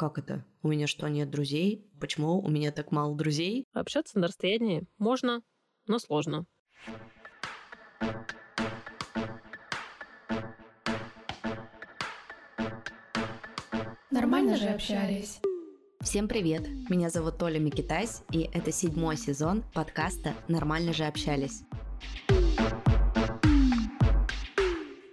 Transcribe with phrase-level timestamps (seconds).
[0.00, 0.46] Как это?
[0.62, 1.86] У меня что, нет друзей?
[2.00, 3.66] Почему у меня так мало друзей?
[3.74, 5.42] Общаться на расстоянии можно,
[5.86, 6.46] но сложно.
[14.10, 15.42] Нормально же общались.
[16.00, 16.66] Всем привет!
[16.88, 21.64] Меня зовут Толя Микитась, и это седьмой сезон подкаста «Нормально же общались».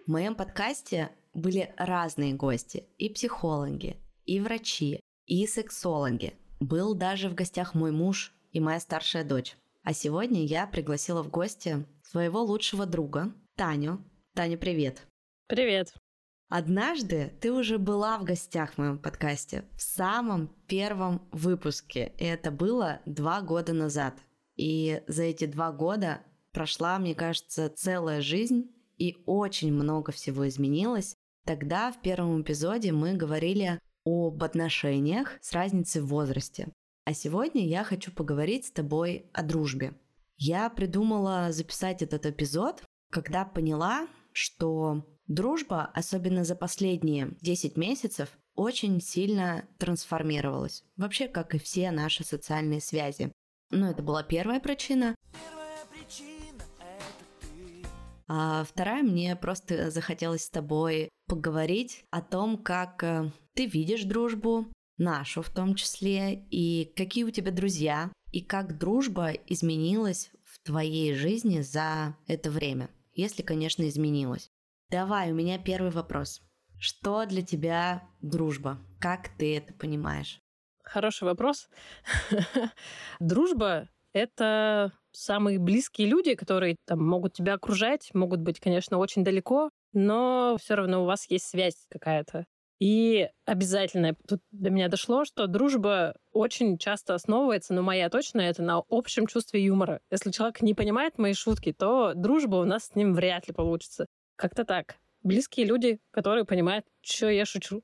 [0.06, 3.98] В моем подкасте были разные гости, и психологи,
[4.28, 6.34] и врачи, и сексологи.
[6.59, 9.58] Был даже в гостях мой муж и моя старшая дочь.
[9.84, 14.03] А сегодня я пригласила в гости своего лучшего друга, Таню.
[14.36, 15.08] Таня, привет!
[15.48, 15.94] Привет!
[16.50, 22.52] Однажды ты уже была в гостях в моем подкасте в самом первом выпуске, и это
[22.52, 24.17] было два года назад.
[24.55, 31.16] И за эти два года прошла, мне кажется, целая жизнь, и очень много всего изменилось.
[31.45, 36.70] Тогда в первом эпизоде мы говорили об отношениях с разницей в возрасте.
[37.05, 39.94] А сегодня я хочу поговорить с тобой о дружбе.
[40.38, 49.02] Я придумала записать этот эпизод, когда поняла, что Дружба, особенно за последние 10 месяцев, очень
[49.02, 50.83] сильно трансформировалась.
[50.95, 53.31] Вообще, как и все наши социальные связи.
[53.69, 55.16] Но это была первая причина.
[55.33, 55.56] Первая
[58.28, 64.67] а вторая, мне просто захотелось с тобой поговорить о том, как э, ты видишь дружбу,
[64.97, 71.14] нашу в том числе, и какие у тебя друзья, и как дружба изменилась в твоей
[71.14, 74.50] жизни за это время, если, конечно, изменилась.
[74.89, 76.42] Давай, у меня первый вопрос.
[76.80, 78.80] Что для тебя дружба?
[79.00, 80.39] Как ты это понимаешь?
[80.83, 81.67] Хороший вопрос.
[83.20, 89.70] Дружба— это самые близкие люди, которые там могут тебя окружать, могут быть, конечно, очень далеко,
[89.94, 92.46] но все равно у вас есть связь какая-то.
[92.80, 98.62] И обязательно тут до меня дошло, что дружба очень часто основывается, ну моя точно, это
[98.62, 100.00] на общем чувстве юмора.
[100.12, 104.06] Если человек не понимает мои шутки, то дружба у нас с ним вряд ли получится.
[104.36, 104.98] Как-то так.
[105.23, 107.82] Близкие люди, которые понимают, что я шучу.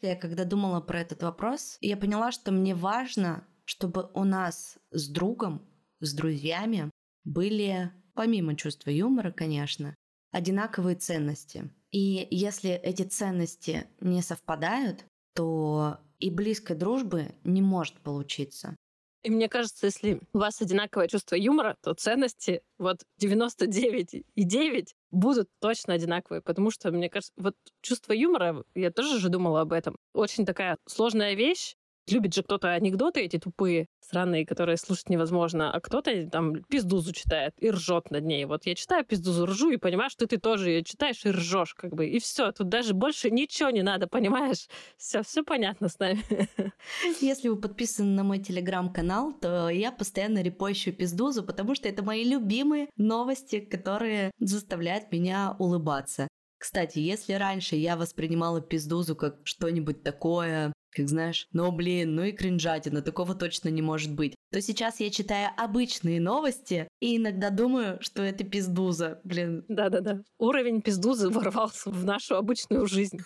[0.00, 5.08] Я когда думала про этот вопрос, я поняла, что мне важно, чтобы у нас с
[5.08, 5.66] другом,
[6.00, 6.90] с друзьями
[7.24, 9.94] были, помимо чувства юмора, конечно,
[10.32, 11.70] одинаковые ценности.
[11.90, 15.04] И если эти ценности не совпадают,
[15.34, 18.76] то и близкой дружбы не может получиться.
[19.24, 25.94] И мне кажется, если у вас одинаковое чувство юмора, то ценности вот 99,9 будут точно
[25.94, 30.46] одинаковые, потому что, мне кажется, вот чувство юмора, я тоже же думала об этом, очень
[30.46, 31.74] такая сложная вещь,
[32.10, 37.54] Любит же кто-то анекдоты эти тупые, странные, которые слушать невозможно, а кто-то там пиздузу читает
[37.58, 38.44] и ржет над ней.
[38.44, 41.94] Вот я читаю пиздузу, ржу и понимаю, что ты тоже ее читаешь и ржешь, как
[41.94, 42.52] бы, и все.
[42.52, 44.68] Тут даже больше ничего не надо, понимаешь?
[44.96, 46.22] Все, все понятно с нами.
[47.20, 52.24] Если вы подписаны на мой телеграм-канал, то я постоянно репощу пиздузу, потому что это мои
[52.24, 56.28] любимые новости, которые заставляют меня улыбаться.
[56.58, 62.32] Кстати, если раньше я воспринимала пиздузу как что-нибудь такое, как знаешь, ну блин, ну и
[62.32, 67.98] кринжатина, такого точно не может быть, то сейчас я читаю обычные новости и иногда думаю,
[68.00, 69.64] что это пиздуза, блин.
[69.68, 70.22] Да-да-да.
[70.38, 73.18] Уровень пиздузы ворвался в нашу обычную жизнь,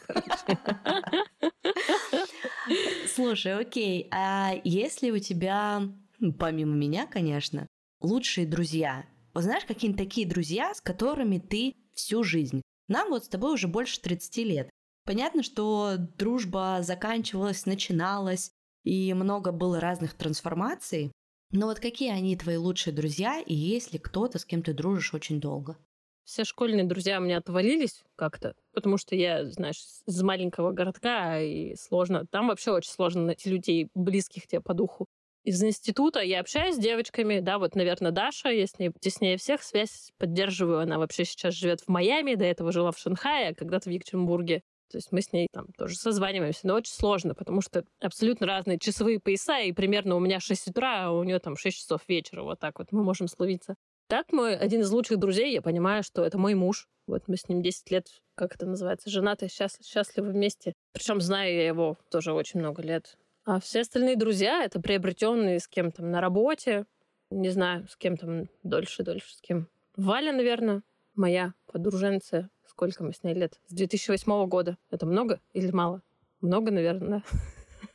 [3.14, 5.82] Слушай, окей, а если у тебя,
[6.18, 7.66] ну, помимо меня, конечно,
[8.00, 9.04] лучшие друзья?
[9.34, 12.62] Вот знаешь, какие-нибудь такие друзья, с которыми ты всю жизнь?
[12.88, 14.70] Нам вот с тобой уже больше 30 лет.
[15.04, 18.52] Понятно, что дружба заканчивалась, начиналась,
[18.84, 21.12] и много было разных трансформаций.
[21.50, 25.12] Но вот какие они твои лучшие друзья, и есть ли кто-то, с кем ты дружишь
[25.12, 25.76] очень долго?
[26.24, 31.74] Все школьные друзья у меня отвалились как-то, потому что я, знаешь, из маленького городка, и
[31.74, 32.26] сложно.
[32.30, 35.06] Там вообще очень сложно найти людей, близких тебе по духу.
[35.44, 39.62] Из института я общаюсь с девочками, да, вот, наверное, Даша, я с ней теснее всех
[39.62, 40.80] связь поддерживаю.
[40.80, 44.62] Она вообще сейчас живет в Майами, до этого жила в Шанхае, а когда-то в Екатеринбурге.
[44.88, 48.78] То есть мы с ней там тоже созваниваемся, но очень сложно, потому что абсолютно разные
[48.78, 52.42] часовые пояса, и примерно у меня 6 утра, а у нее там 6 часов вечера,
[52.42, 53.74] вот так вот мы можем словиться.
[54.08, 56.86] Так мой один из лучших друзей, я понимаю, что это мой муж.
[57.06, 59.82] Вот мы с ним 10 лет, как это называется, женаты, счаст...
[59.82, 60.74] счастливы вместе.
[60.92, 63.16] Причем знаю я его тоже очень много лет.
[63.44, 66.86] А все остальные друзья— это приобретенные с кем то на работе,
[67.30, 69.68] не знаю, с кем там дольше, дольше, с кем.
[69.96, 70.82] Валя, наверное,
[71.14, 73.60] моя подруженция Сколько мы с ней лет?
[73.66, 74.78] С 2008 года.
[74.90, 76.02] Это много или мало?
[76.40, 77.22] Много, наверное?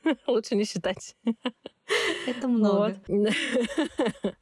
[0.28, 1.18] Лучше не считать.
[2.28, 3.02] Это много.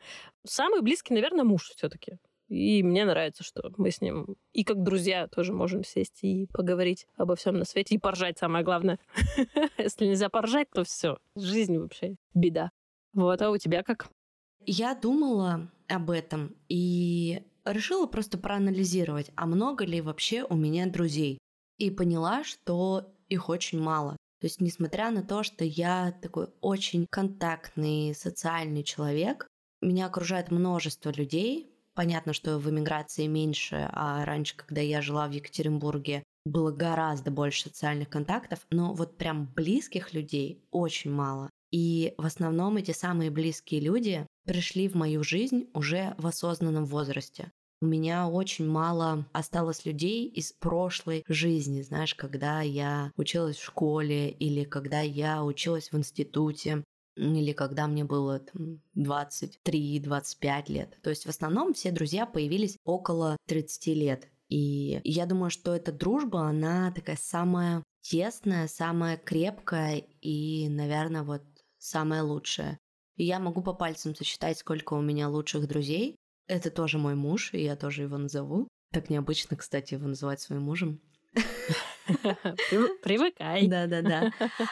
[0.43, 2.17] Самый близкий, наверное, муж все-таки.
[2.47, 7.07] И мне нравится, что мы с ним и как друзья тоже можем сесть и поговорить
[7.15, 8.99] обо всем на свете и поржать, самое главное.
[9.77, 12.69] Если нельзя поржать, то все, жизнь вообще беда.
[13.13, 14.09] Вот, а у тебя как?
[14.65, 21.39] Я думала об этом и решила просто проанализировать, а много ли вообще у меня друзей.
[21.77, 24.17] И поняла, что их очень мало.
[24.39, 29.47] То есть, несмотря на то, что я такой очень контактный, социальный человек,
[29.81, 31.71] меня окружает множество людей.
[31.95, 37.63] Понятно, что в эмиграции меньше, а раньше, когда я жила в Екатеринбурге, было гораздо больше
[37.63, 41.49] социальных контактов, но вот прям близких людей очень мало.
[41.71, 47.51] И в основном эти самые близкие люди пришли в мою жизнь уже в осознанном возрасте.
[47.81, 54.29] У меня очень мало осталось людей из прошлой жизни, знаешь, когда я училась в школе
[54.29, 56.83] или когда я училась в институте
[57.15, 60.97] или когда мне было там, 23-25 лет.
[61.01, 64.27] То есть в основном все друзья появились около 30 лет.
[64.49, 71.41] И я думаю, что эта дружба, она такая самая тесная, самая крепкая и, наверное, вот
[71.79, 72.77] самая лучшая.
[73.15, 76.15] И я могу по пальцам сосчитать, сколько у меня лучших друзей.
[76.47, 78.67] Это тоже мой муж, и я тоже его назову.
[78.91, 81.01] Так необычно, кстати, его называть своим мужем.
[83.03, 83.67] Привыкай.
[83.67, 84.31] Да-да-да.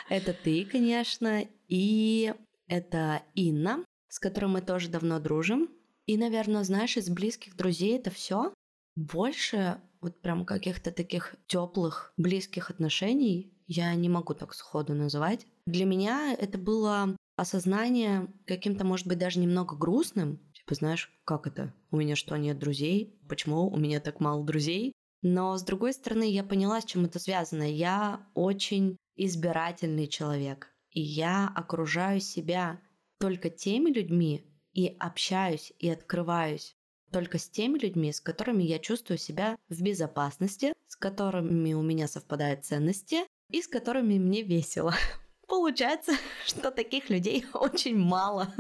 [0.10, 2.34] Это ты, конечно, и
[2.68, 5.70] это Инна, с которой мы тоже давно дружим.
[6.06, 8.54] И, наверное, знаешь, из близких друзей это все.
[8.96, 15.48] Больше вот прям каких-то таких теплых, близких отношений я не могу так сходу называть.
[15.66, 20.40] Для меня это было осознание каким-то, может быть, даже немного грустным.
[20.54, 21.74] Типа, знаешь, как это?
[21.90, 23.20] У меня что, нет друзей?
[23.28, 24.94] Почему у меня так мало друзей?
[25.24, 27.64] Но, с другой стороны, я поняла, с чем это связано.
[27.64, 30.68] Я очень избирательный человек.
[30.92, 32.82] И я окружаю себя
[33.20, 36.76] только теми людьми и общаюсь и открываюсь
[37.12, 42.08] только с теми людьми, с которыми я чувствую себя в безопасности, с которыми у меня
[42.08, 44.94] совпадают ценности и с которыми мне весело.
[45.48, 46.12] Получается,
[46.46, 48.54] что таких людей очень мало.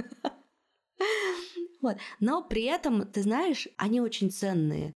[1.81, 1.97] Вот.
[2.21, 4.93] Но при этом, ты знаешь, они очень ценные.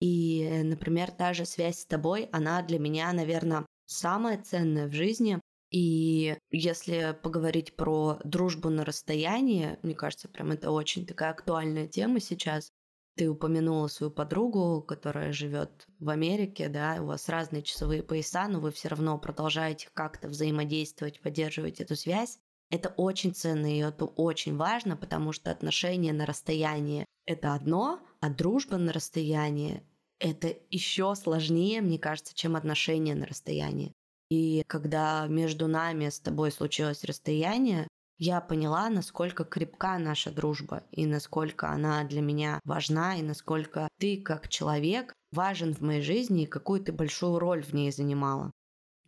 [0.00, 5.40] И, например, та же связь с тобой, она для меня, наверное, самая ценная в жизни.
[5.70, 12.18] И если поговорить про дружбу на расстоянии, мне кажется, прям это очень такая актуальная тема
[12.18, 12.70] сейчас.
[13.16, 18.60] Ты упомянула свою подругу, которая живет в Америке, да, у вас разные часовые пояса, но
[18.60, 22.38] вы все равно продолжаете как-то взаимодействовать, поддерживать эту связь.
[22.70, 28.30] Это очень ценно и это очень важно, потому что отношения на расстоянии– это одно, а
[28.30, 29.82] дружба на расстоянии–
[30.20, 33.92] это еще сложнее, мне кажется, чем отношения на расстоянии.
[34.30, 37.88] И когда между нами с тобой случилось расстояние,
[38.18, 44.20] я поняла, насколько крепка наша дружба и насколько она для меня важна, и насколько ты
[44.20, 48.52] как человек важен в моей жизни и какую ты большую роль в ней занимала.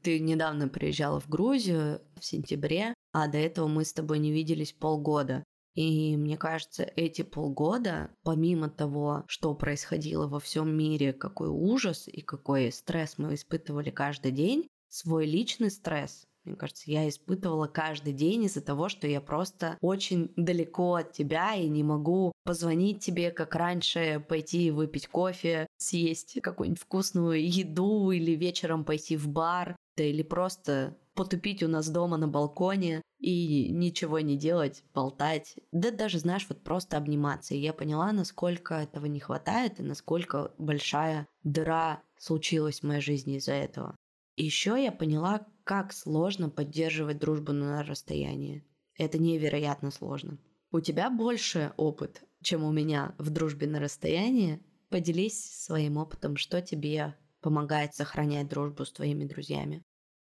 [0.01, 4.73] Ты недавно приезжала в Грузию в сентябре, а до этого мы с тобой не виделись
[4.73, 5.45] полгода.
[5.75, 12.21] И мне кажется, эти полгода, помимо того, что происходило во всем мире, какой ужас и
[12.21, 16.27] какой стресс мы испытывали каждый день, свой личный стресс.
[16.45, 21.55] Мне кажется, я испытывала каждый день из-за того, что я просто очень далеко от тебя
[21.55, 28.33] и не могу позвонить тебе, как раньше, пойти выпить кофе, съесть какую-нибудь вкусную еду или
[28.33, 34.21] вечером пойти в бар, да или просто потупить у нас дома на балконе и ничего
[34.21, 35.57] не делать, болтать.
[35.71, 37.55] Да даже, знаешь, вот просто обниматься.
[37.55, 43.37] И я поняла, насколько этого не хватает и насколько большая дыра случилась в моей жизни
[43.37, 43.97] из-за этого.
[44.37, 48.65] Еще я поняла, как сложно поддерживать дружбу на расстоянии.
[48.97, 50.39] Это невероятно сложно.
[50.71, 54.63] У тебя больше опыт, чем у меня в дружбе на расстоянии.
[54.89, 59.83] Поделись своим опытом, что тебе помогает сохранять дружбу с твоими друзьями.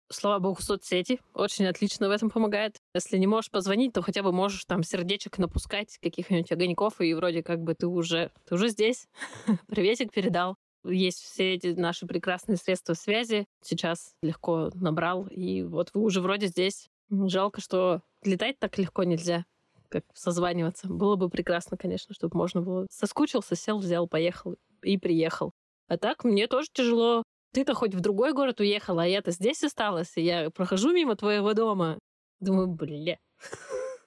[0.09, 2.77] Слава богу, соцсети очень отлично в этом помогает.
[2.95, 7.43] Если не можешь позвонить, то хотя бы можешь там сердечек напускать, каких-нибудь огоньков, и вроде
[7.43, 9.07] как бы ты уже, ты уже здесь.
[9.67, 10.55] Приветик передал
[10.91, 13.45] есть все эти наши прекрасные средства связи.
[13.61, 16.89] Сейчас легко набрал, и вот вы уже вроде здесь.
[17.09, 19.45] Жалко, что летать так легко нельзя,
[19.89, 20.87] как созваниваться.
[20.87, 22.87] Было бы прекрасно, конечно, чтобы можно было...
[22.89, 25.51] Соскучился, сел, взял, поехал и приехал.
[25.87, 27.23] А так мне тоже тяжело.
[27.53, 31.53] Ты-то хоть в другой город уехала, а я-то здесь осталась, и я прохожу мимо твоего
[31.53, 31.97] дома.
[32.39, 33.17] Думаю, бля.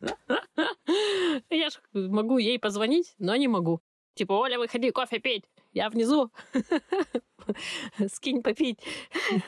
[1.50, 3.80] Я ж могу ей позвонить, но не могу.
[4.14, 6.30] Типа, Оля, выходи кофе пить я внизу.
[8.08, 8.78] Скинь попить.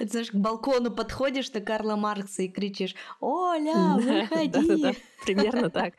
[0.00, 5.94] Знаешь, к балкону подходишь на Карла Маркса и кричишь «Оля, выходи!» Примерно так.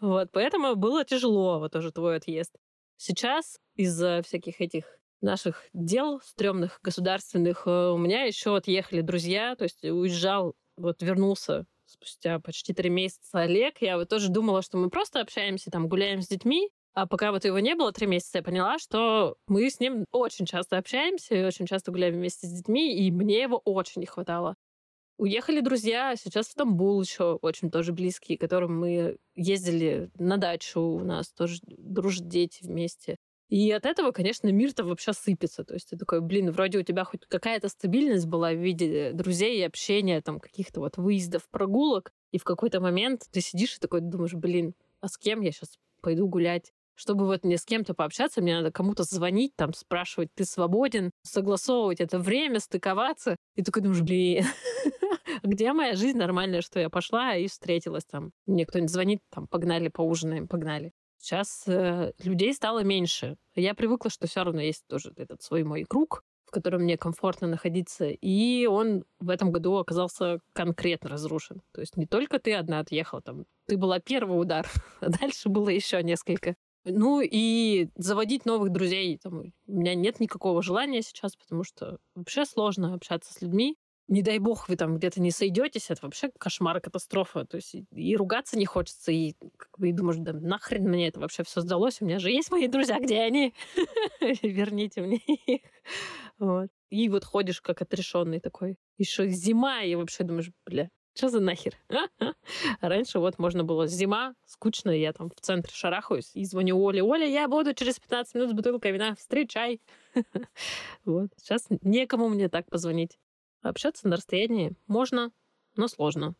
[0.00, 2.52] Вот, поэтому было тяжело, вот тоже твой отъезд.
[2.96, 4.84] Сейчас из-за всяких этих
[5.20, 11.64] наших дел стрёмных государственных э, у меня еще отъехали друзья, то есть уезжал, вот вернулся
[11.86, 13.76] спустя почти три месяца Олег.
[13.80, 17.44] Я вот тоже думала, что мы просто общаемся, там, гуляем с детьми, а пока вот
[17.44, 21.44] его не было три месяца, я поняла, что мы с ним очень часто общаемся, и
[21.44, 24.56] очень часто гуляем вместе с детьми, и мне его очень не хватало.
[25.18, 31.04] Уехали друзья, сейчас в Стамбул еще очень тоже близкие, которым мы ездили на дачу, у
[31.04, 33.16] нас тоже дружат дети вместе.
[33.48, 35.64] И от этого, конечно, мир-то вообще сыпется.
[35.64, 39.64] То есть ты такой, блин, вроде у тебя хоть какая-то стабильность была в виде друзей,
[39.64, 44.34] общения, там, каких-то вот выездов, прогулок, и в какой-то момент ты сидишь и такой думаешь,
[44.34, 46.72] блин, а с кем я сейчас пойду гулять?
[46.96, 52.00] Чтобы вот мне с кем-то пообщаться, мне надо кому-то звонить, там, спрашивать, ты свободен, согласовывать
[52.00, 53.36] это время, стыковаться.
[53.54, 54.44] И такой думаешь, блин,
[55.42, 58.32] где моя жизнь нормальная, что я пошла и встретилась там.
[58.46, 60.92] Мне кто-нибудь звонит, там, погнали, поужинаем, погнали.
[61.18, 63.36] Сейчас э, людей стало меньше.
[63.54, 67.48] Я привыкла, что все равно есть тоже этот свой мой круг, в котором мне комфортно
[67.48, 68.06] находиться.
[68.06, 71.62] И он в этом году оказался конкретно разрушен.
[71.72, 74.66] То есть не только ты одна отъехала, там, ты была первый удар,
[75.00, 76.54] а дальше было еще несколько.
[76.84, 79.18] Ну и заводить новых друзей.
[79.18, 83.76] Там, у меня нет никакого желания сейчас, потому что вообще сложно общаться с людьми
[84.08, 87.44] не дай бог, вы там где-то не сойдетесь, это вообще кошмар, катастрофа.
[87.44, 91.20] То есть и ругаться не хочется, и как бы и думаешь, да нахрен мне это
[91.20, 93.54] вообще все сдалось, у меня же есть мои друзья, где они?
[94.42, 95.60] Верните мне их.
[96.38, 96.68] Вот.
[96.90, 98.78] И вот ходишь как отрешенный такой.
[98.98, 101.74] Еще зима, и вообще думаешь, бля, что за нахер?
[102.80, 107.02] Раньше вот можно было зима, скучно, я там в центре шарахаюсь и звоню Оле.
[107.02, 109.80] Оля, я буду через 15 минут с бутылкой вина, встречай.
[111.04, 111.30] вот.
[111.38, 113.18] Сейчас некому мне так позвонить.
[113.68, 115.30] Общаться на расстоянии можно,
[115.74, 116.34] но сложно.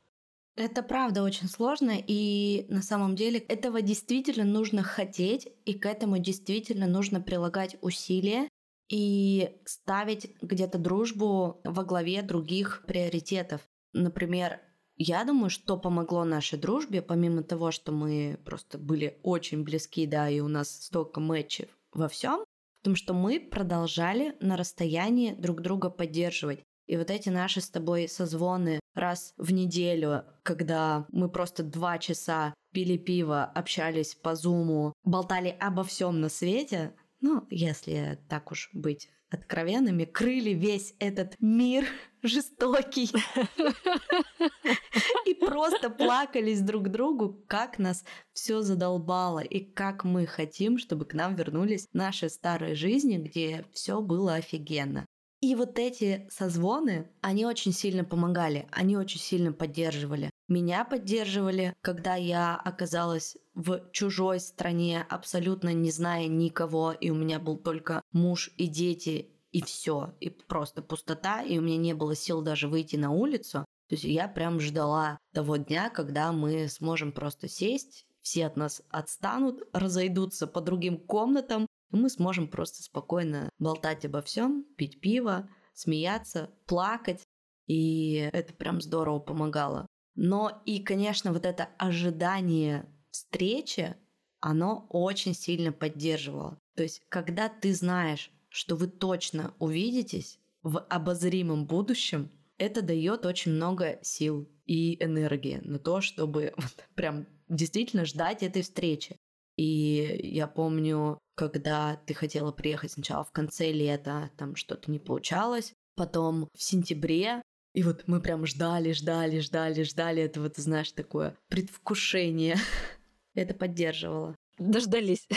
[0.57, 6.17] Это правда очень сложно, и на самом деле этого действительно нужно хотеть, и к этому
[6.19, 8.49] действительно нужно прилагать усилия
[8.89, 13.61] и ставить где-то дружбу во главе других приоритетов.
[13.93, 14.61] Например,
[14.97, 20.31] я думаю, что помогло нашей дружбе, помимо того, что мы просто были очень близки, да,
[20.31, 22.45] и у нас столько матчей во всем,
[22.81, 26.63] в том, что мы продолжали на расстоянии друг друга поддерживать.
[26.87, 32.55] И вот эти наши с тобой созвоны раз в неделю, когда мы просто два часа
[32.73, 39.09] пили пиво, общались по зуму, болтали обо всем на свете, ну, если так уж быть
[39.31, 41.87] откровенными, крыли весь этот мир
[42.23, 43.11] жестокий.
[45.27, 51.15] И просто плакались друг другу, как нас все задолбало и как мы хотим, чтобы к
[51.15, 55.05] нам вернулись наши старые жизни, где все было офигенно.
[55.47, 60.29] И вот эти созвоны, они очень сильно помогали, они очень сильно поддерживали.
[60.49, 67.39] Меня поддерживали, когда я оказалась в чужой стране, абсолютно не зная никого, и у меня
[67.39, 72.17] был только муж и дети, и все, и просто пустота, и у меня не было
[72.17, 73.65] сил даже выйти на улицу.
[73.89, 78.83] То есть я прям ждала того дня, когда мы сможем просто сесть, все от нас
[78.91, 86.51] отстанут, разойдутся по другим комнатам, мы сможем просто спокойно болтать обо всем, пить пиво, смеяться,
[86.67, 87.23] плакать.
[87.67, 89.87] И это прям здорово помогало.
[90.15, 93.97] Но и, конечно, вот это ожидание встречи,
[94.41, 96.59] оно очень сильно поддерживало.
[96.75, 103.53] То есть, когда ты знаешь, что вы точно увидитесь в обозримом будущем, это дает очень
[103.53, 109.17] много сил и энергии на то, чтобы вот прям действительно ждать этой встречи.
[109.57, 115.73] И я помню, когда ты хотела приехать сначала в конце лета, там что-то не получалось,
[115.95, 117.43] потом в сентябре,
[117.75, 122.57] и вот мы прям ждали, ждали, ждали, ждали этого, ты знаешь, такое предвкушение.
[123.35, 124.35] Это поддерживало.
[124.59, 125.29] Дождались.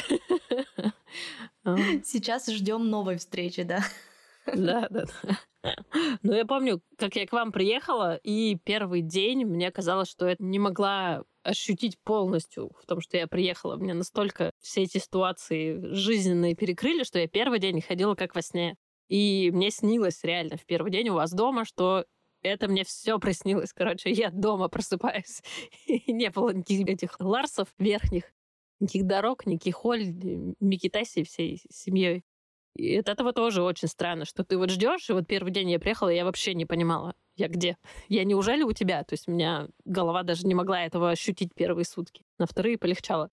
[2.05, 3.83] Сейчас ждем новой встречи, да?
[4.45, 5.75] Да, да, да.
[6.23, 10.35] Ну, я помню, как я к вам приехала, и первый день мне казалось, что я
[10.39, 13.75] не могла ощутить полностью в том, что я приехала.
[13.75, 18.75] Мне настолько все эти ситуации жизненные перекрыли, что я первый день ходила как во сне.
[19.07, 22.05] И мне снилось реально в первый день у вас дома, что
[22.41, 23.73] это мне все приснилось.
[23.73, 25.41] Короче, я дома просыпаюсь.
[25.87, 28.25] И не было никаких этих ларсов верхних,
[28.79, 30.05] никаких дорог, никаких холь,
[30.59, 32.23] Микитаси всей семьей.
[32.75, 35.79] И от этого тоже очень странно, что ты вот ждешь, и вот первый день я
[35.79, 37.77] приехала, я вообще не понимала, я где?
[38.09, 39.03] Я неужели у тебя?
[39.03, 42.23] То есть у меня голова даже не могла этого ощутить первые сутки.
[42.37, 43.29] На вторые полегчало.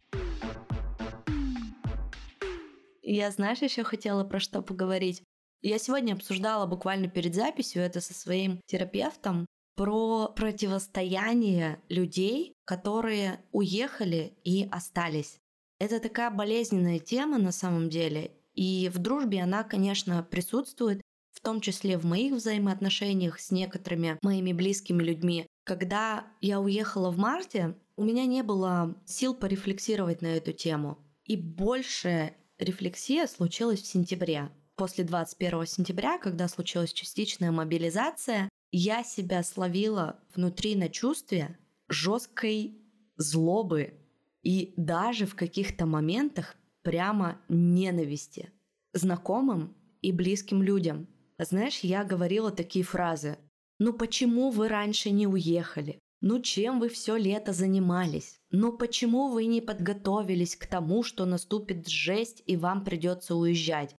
[3.03, 5.23] Я, знаешь, еще хотела про что поговорить.
[5.63, 14.35] Я сегодня обсуждала буквально перед записью это со своим терапевтом про противостояние людей, которые уехали
[14.43, 15.39] и остались.
[15.79, 18.31] Это такая болезненная тема на самом деле.
[18.57, 21.01] И в дружбе она, конечно, присутствует,
[21.33, 25.47] в том числе в моих взаимоотношениях с некоторыми моими близкими людьми.
[25.65, 30.99] Когда я уехала в марте, у меня не было сил порефлексировать на эту тему.
[31.25, 34.51] И большая рефлексия случилась в сентябре.
[34.77, 41.59] После 21 сентября, когда случилась частичная мобилизация, я себя словила внутри на чувстве
[41.89, 42.79] жесткой
[43.17, 43.95] злобы
[44.43, 48.53] и даже в каких-то моментах прямо ненависти
[48.93, 51.09] знакомым и близким людям.
[51.37, 53.39] Знаешь, я говорила такие фразы.
[53.81, 55.99] «Ну почему вы раньше не уехали?
[56.21, 58.39] Ну чем вы все лето занимались?
[58.53, 63.97] Ну почему вы не подготовились к тому, что наступит жесть и вам придется уезжать?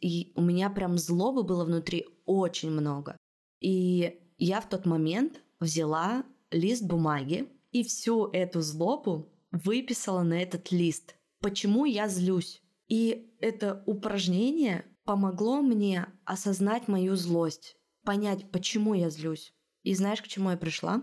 [0.00, 3.18] И у меня прям злобы было внутри очень много.
[3.60, 10.72] И я в тот момент взяла лист бумаги и всю эту злобу выписала на этот
[10.72, 11.16] лист.
[11.40, 12.62] Почему я злюсь?
[12.88, 19.54] И это упражнение помогло мне осознать мою злость, понять, почему я злюсь.
[19.82, 21.02] И знаешь, к чему я пришла?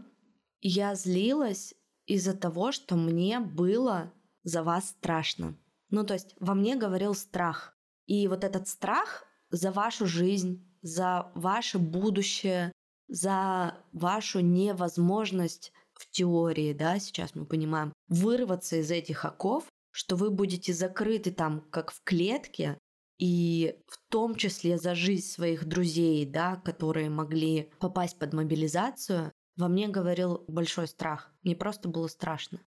[0.61, 1.73] Я злилась
[2.05, 4.13] из-за того, что мне было
[4.43, 5.57] за вас страшно.
[5.89, 7.75] Ну, то есть во мне говорил страх.
[8.05, 12.71] И вот этот страх за вашу жизнь, за ваше будущее,
[13.07, 19.65] за вашу невозможность в теории, да, сейчас мы понимаем, вырваться из этих оков,
[19.97, 22.77] что вы будете закрыты там, как в клетке,
[23.17, 29.67] и в том числе за жизнь своих друзей, да, которые могли попасть под мобилизацию, во
[29.67, 31.33] мне говорил большой страх.
[31.41, 32.61] Мне просто было страшно.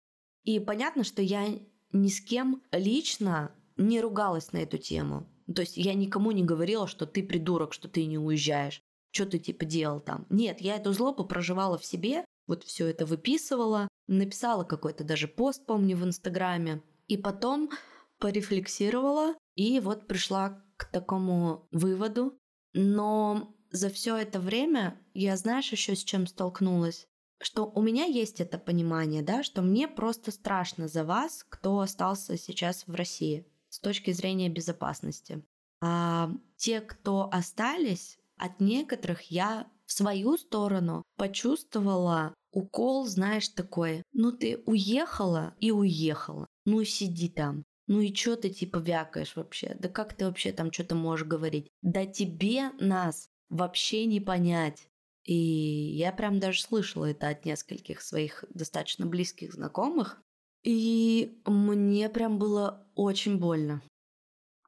[0.44, 1.46] И понятно, что я
[1.92, 5.28] ни с кем лично не ругалась на эту тему.
[5.54, 8.80] То есть я никому не говорила, что ты придурок, что ты не уезжаешь.
[9.10, 10.24] Что ты типа делал там?
[10.30, 15.66] Нет, я эту злобу проживала в себе, вот все это выписывала, написала какой-то даже пост,
[15.66, 16.82] помню, в Инстаграме.
[17.08, 17.70] И потом
[18.18, 22.38] порефлексировала и вот пришла к такому выводу.
[22.74, 27.06] Но за все это время я, знаешь, еще с чем столкнулась?
[27.40, 32.36] Что у меня есть это понимание, да, что мне просто страшно за вас, кто остался
[32.36, 35.44] сейчас в России с точки зрения безопасности.
[35.80, 44.32] А те, кто остались, от некоторых я в свою сторону почувствовала укол, знаешь, такой, ну
[44.32, 47.64] ты уехала и уехала, ну сиди там.
[47.86, 49.74] Ну и чё ты типа вякаешь вообще?
[49.78, 51.68] Да как ты вообще там что-то можешь говорить?
[51.80, 54.86] Да тебе нас вообще не понять.
[55.24, 60.22] И я прям даже слышала это от нескольких своих достаточно близких знакомых.
[60.62, 63.80] И мне прям было очень больно.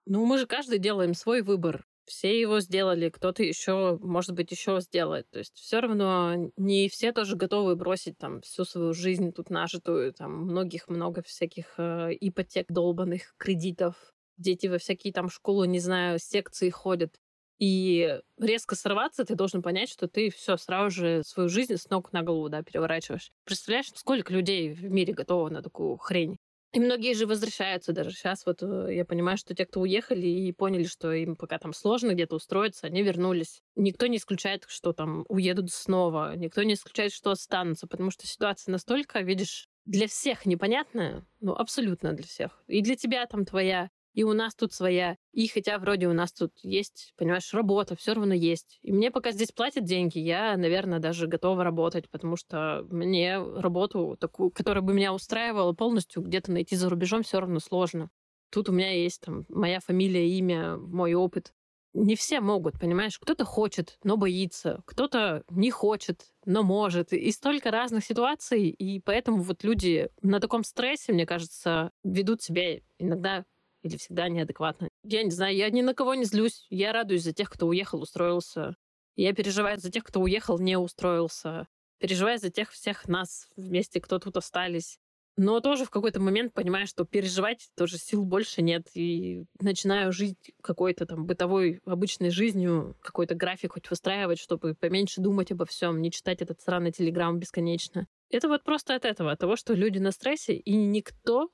[0.06, 1.84] Ну, мы же каждый делаем свой выбор.
[2.10, 5.30] Все его сделали, кто-то еще, может быть, еще сделает.
[5.30, 10.12] То есть все равно не все тоже готовы бросить там всю свою жизнь тут нажитую,
[10.12, 13.94] там многих много всяких э, ипотек долбанных, кредитов.
[14.38, 17.14] Дети во всякие там школы, не знаю, секции ходят.
[17.60, 22.12] И резко сорваться, ты должен понять, что ты все сразу же свою жизнь с ног
[22.12, 23.30] на голову да, переворачиваешь.
[23.44, 26.38] Представляешь, сколько людей в мире готово на такую хрень?
[26.72, 28.46] И многие же возвращаются даже сейчас.
[28.46, 32.12] Вот э, я понимаю, что те, кто уехали и поняли, что им пока там сложно
[32.12, 33.62] где-то устроиться, они вернулись.
[33.74, 36.36] Никто не исключает, что там уедут снова.
[36.36, 42.12] Никто не исключает, что останутся, потому что ситуация настолько, видишь, для всех непонятная, ну, абсолютно
[42.12, 42.62] для всех.
[42.68, 45.16] И для тебя там твоя и у нас тут своя.
[45.32, 48.78] И хотя вроде у нас тут есть, понимаешь, работа, все равно есть.
[48.82, 54.18] И мне пока здесь платят деньги, я, наверное, даже готова работать, потому что мне работу
[54.20, 58.10] такую, которая бы меня устраивала полностью, где-то найти за рубежом все равно сложно.
[58.50, 61.54] Тут у меня есть там моя фамилия, имя, мой опыт.
[61.94, 63.18] Не все могут, понимаешь?
[63.18, 64.82] Кто-то хочет, но боится.
[64.84, 67.14] Кто-то не хочет, но может.
[67.14, 68.68] И столько разных ситуаций.
[68.68, 73.46] И поэтому вот люди на таком стрессе, мне кажется, ведут себя иногда
[73.82, 74.88] или всегда неадекватно.
[75.02, 76.66] Я не знаю, я ни на кого не злюсь.
[76.70, 78.74] Я радуюсь за тех, кто уехал, устроился.
[79.16, 81.66] Я переживаю за тех, кто уехал, не устроился.
[81.98, 84.98] Переживаю за тех всех нас вместе, кто тут остались.
[85.36, 88.88] Но тоже в какой-то момент понимаю, что переживать тоже сил больше нет.
[88.94, 95.52] И начинаю жить какой-то там бытовой, обычной жизнью, какой-то график хоть выстраивать, чтобы поменьше думать
[95.52, 98.06] обо всем, не читать этот сраный телеграм бесконечно.
[98.30, 101.50] Это вот просто от этого, от того, что люди на стрессе, и никто,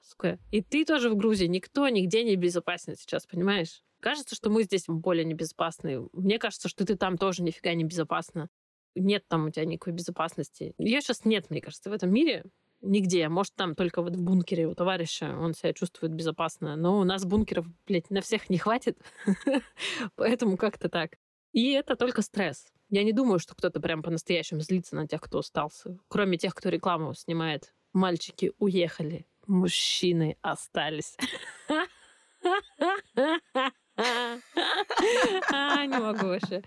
[0.51, 3.83] и ты тоже в Грузии, никто нигде не безопасен сейчас, понимаешь?
[4.01, 6.07] Кажется, что мы здесь более небезопасны.
[6.13, 8.49] Мне кажется, что ты там тоже нифига не безопасна.
[8.95, 10.75] Нет там у тебя никакой безопасности.
[10.79, 12.45] Ее сейчас нет, мне кажется, в этом мире
[12.83, 13.29] нигде.
[13.29, 16.77] Может, там только вот в бункере у товарища он себя чувствует безопасно.
[16.77, 18.99] Но у нас бункеров, блядь, на всех не хватит.
[20.17, 21.17] Поэтому как-то так.
[21.53, 22.67] И это только стресс.
[22.89, 25.99] Я не думаю, что кто-то прям по-настоящему злится на тех, кто остался.
[26.09, 27.75] Кроме тех, кто рекламу снимает.
[27.93, 29.27] Мальчики уехали.
[29.47, 31.17] мужчины остались.
[35.87, 36.63] Не могу вообще.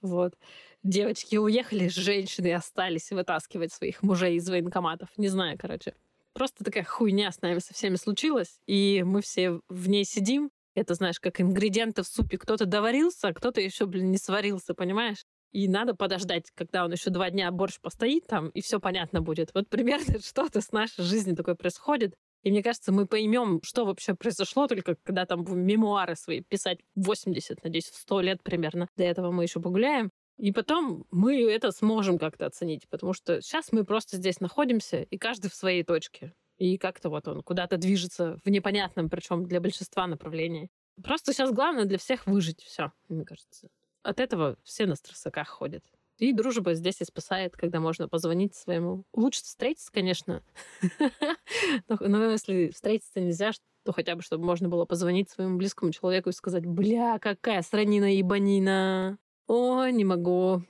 [0.00, 0.34] Вот.
[0.82, 5.08] Девочки уехали, женщины остались вытаскивать своих мужей из военкоматов.
[5.16, 5.94] Не знаю, короче.
[6.32, 10.50] Просто такая хуйня с нами со всеми случилась, и мы все в ней сидим.
[10.74, 12.38] Это, знаешь, как ингредиенты в супе.
[12.38, 15.24] Кто-то доварился, а кто-то еще, блин, не сварился, понимаешь?
[15.52, 19.50] И надо подождать, когда он еще два дня борщ постоит там, и все понятно будет.
[19.54, 22.14] Вот примерно что-то с нашей жизнью такое происходит.
[22.42, 27.62] И мне кажется, мы поймем, что вообще произошло, только когда там мемуары свои писать 80,
[27.62, 28.88] надеюсь, в 100 лет примерно.
[28.96, 30.10] До этого мы еще погуляем.
[30.38, 35.18] И потом мы это сможем как-то оценить, потому что сейчас мы просто здесь находимся, и
[35.18, 36.32] каждый в своей точке.
[36.56, 40.68] И как-то вот он куда-то движется в непонятном, причем для большинства направлений.
[41.02, 42.62] Просто сейчас главное для всех выжить.
[42.62, 43.68] Все, мне кажется.
[44.02, 45.84] От этого все на стрессаках ходят.
[46.18, 49.04] И дружба здесь и спасает, когда можно позвонить своему.
[49.12, 50.42] Лучше встретиться, конечно.
[51.88, 53.52] Но если встретиться нельзя,
[53.84, 58.14] то хотя бы, чтобы можно было позвонить своему близкому человеку и сказать, бля, какая странина
[58.14, 59.18] ебанина.
[59.48, 60.62] Ой, не могу.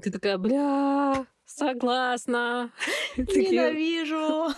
[0.00, 2.70] Ты такая, бля, согласна.
[3.16, 4.54] Ненавижу.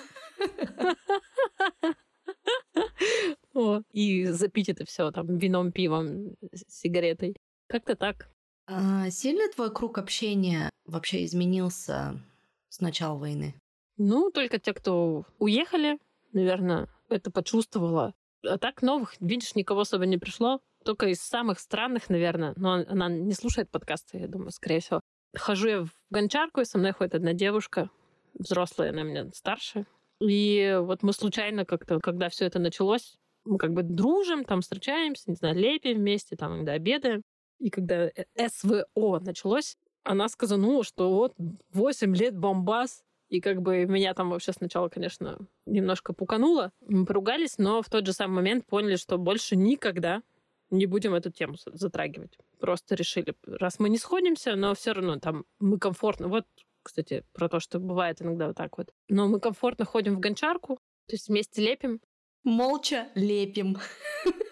[3.92, 6.36] И запить это все там вином, пивом,
[6.68, 7.36] сигаретой.
[7.72, 8.28] Как-то так.
[8.66, 12.20] А, сильно твой круг общения вообще изменился
[12.68, 13.54] с начала войны?
[13.96, 15.98] Ну, только те, кто уехали,
[16.34, 18.12] наверное, это почувствовала.
[18.46, 20.60] А так новых, видишь, никого особо не пришло.
[20.84, 25.00] Только из самых странных, наверное, но она не слушает подкасты, я думаю, скорее всего.
[25.34, 27.88] Хожу я в гончарку, и со мной ходит одна девушка,
[28.34, 29.86] взрослая, она меня старше.
[30.20, 35.30] И вот мы случайно как-то, когда все это началось, мы как бы дружим, там встречаемся,
[35.30, 37.22] не знаю, лепим вместе, там иногда обедаем.
[37.62, 41.34] И когда э, СВО началось, она сказанула, что вот
[41.72, 46.72] 8 лет бомбас, и как бы меня там вообще сначала, конечно, немножко пукануло.
[46.80, 50.22] Мы поругались, но в тот же самый момент поняли, что больше никогда
[50.70, 52.36] не будем эту тему затрагивать.
[52.58, 56.26] Просто решили, раз мы не сходимся, но все равно там мы комфортно.
[56.26, 56.46] Вот,
[56.82, 58.92] кстати, про то, что бывает иногда вот так вот.
[59.08, 62.00] Но мы комфортно ходим в гончарку, то есть вместе лепим.
[62.42, 63.78] Молча лепим.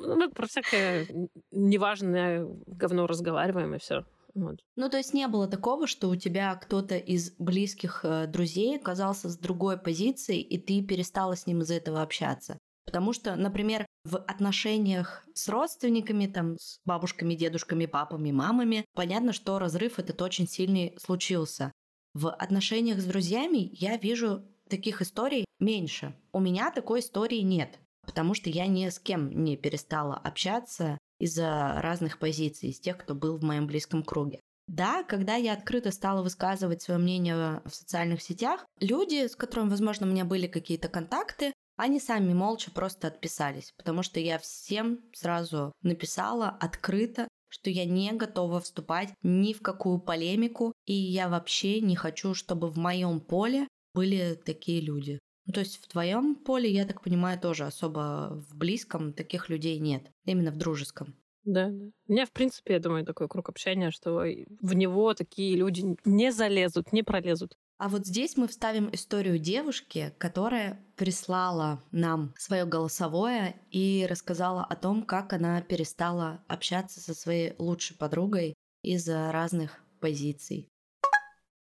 [0.00, 1.06] Ну, ну про всякое
[1.50, 4.04] неважное говно разговариваем и все.
[4.34, 4.60] Вот.
[4.76, 9.28] Ну, то есть не было такого, что у тебя кто-то из близких э, друзей оказался
[9.28, 12.58] с другой позицией, и ты перестала с ним из-за этого общаться.
[12.84, 19.58] Потому что, например, в отношениях с родственниками, там, с бабушками, дедушками, папами, мамами, понятно, что
[19.58, 21.72] разрыв этот очень сильный случился.
[22.14, 26.16] В отношениях с друзьями я вижу таких историй меньше.
[26.32, 31.80] У меня такой истории нет, потому что я ни с кем не перестала общаться из-за
[31.80, 34.40] разных позиций, из тех, кто был в моем близком круге.
[34.66, 40.06] Да, когда я открыто стала высказывать свое мнение в социальных сетях, люди, с которыми, возможно,
[40.06, 45.72] у меня были какие-то контакты, они сами молча просто отписались, потому что я всем сразу
[45.82, 51.96] написала открыто, что я не готова вступать ни в какую полемику, и я вообще не
[51.96, 55.18] хочу, чтобы в моем поле были такие люди.
[55.50, 59.80] Ну, то есть в твоем поле, я так понимаю, тоже особо в близком таких людей
[59.80, 60.04] нет.
[60.24, 61.16] Именно в дружеском.
[61.42, 61.86] Да, да.
[62.06, 64.22] У меня, в принципе, я думаю, такой круг общения, что
[64.60, 67.56] в него такие люди не залезут, не пролезут.
[67.78, 74.76] А вот здесь мы вставим историю девушки, которая прислала нам свое голосовое и рассказала о
[74.76, 80.68] том, как она перестала общаться со своей лучшей подругой из-за разных позиций.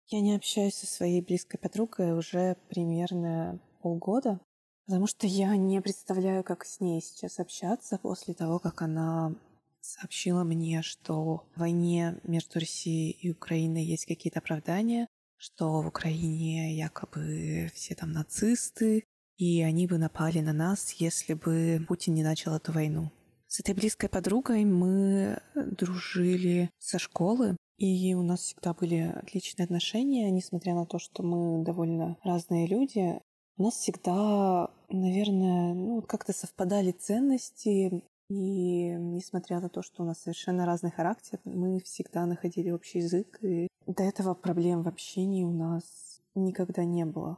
[0.08, 4.40] Я не общаюсь со своей близкой подругой уже примерно полгода,
[4.88, 9.36] потому что я не представляю, как с ней сейчас общаться после того, как она
[9.80, 16.76] сообщила мне, что в войне между Россией и Украиной есть какие-то оправдания, что в Украине
[16.76, 19.04] якобы все там нацисты,
[19.38, 23.12] и они бы напали на нас, если бы Путин не начал эту войну.
[23.46, 30.32] С этой близкой подругой мы дружили со школы, и у нас всегда были отличные отношения,
[30.32, 33.22] несмотря на то, что мы довольно разные люди.
[33.58, 40.22] У нас всегда, наверное, ну, как-то совпадали ценности, и несмотря на то, что у нас
[40.22, 45.52] совершенно разный характер, мы всегда находили общий язык, и до этого проблем в общении у
[45.52, 47.38] нас никогда не было.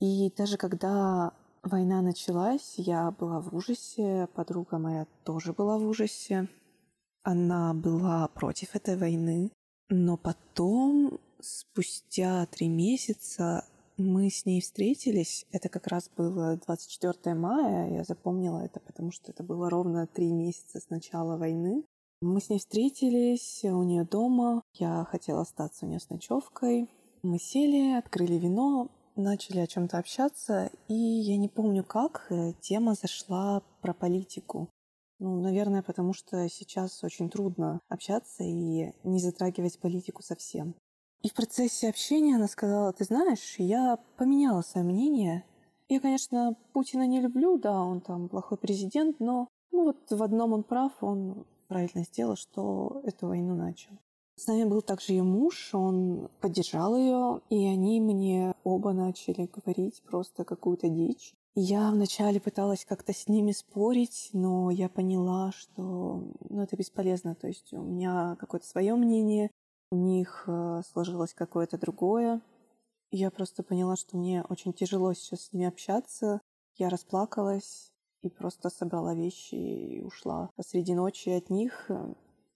[0.00, 6.48] И даже когда война началась, я была в ужасе, подруга моя тоже была в ужасе.
[7.24, 9.50] Она была против этой войны,
[9.90, 13.66] но потом, спустя три месяца,
[13.98, 15.44] мы с ней встретились.
[15.50, 17.92] Это как раз было 24 мая.
[17.92, 21.84] Я запомнила это, потому что это было ровно три месяца с начала войны.
[22.20, 24.62] Мы с ней встретились у нее дома.
[24.74, 26.88] Я хотела остаться у нее с ночевкой.
[27.22, 32.94] Мы сели, открыли вино, начали о чем-то общаться, и я не помню как, э, тема
[32.94, 34.68] зашла про политику.
[35.18, 40.76] Ну, наверное, потому что сейчас очень трудно общаться и не затрагивать политику совсем.
[41.22, 45.44] И в процессе общения она сказала, ты знаешь, я поменяла свое мнение.
[45.88, 50.52] Я, конечно, Путина не люблю, да, он там плохой президент, но ну вот в одном
[50.52, 53.92] он прав, он правильно сделал, что эту войну начал.
[54.36, 60.00] С нами был также ее муж, он поддержал ее, и они мне оба начали говорить
[60.02, 61.34] просто какую-то дичь.
[61.56, 67.34] Я вначале пыталась как-то с ними спорить, но я поняла, что ну, это бесполезно.
[67.34, 69.50] То есть у меня какое-то свое мнение,
[69.90, 72.40] у них э, сложилось какое-то другое.
[73.10, 76.40] Я просто поняла, что мне очень тяжело сейчас с ними общаться.
[76.76, 77.90] Я расплакалась
[78.22, 81.90] и просто собрала вещи и ушла посреди ночи от них.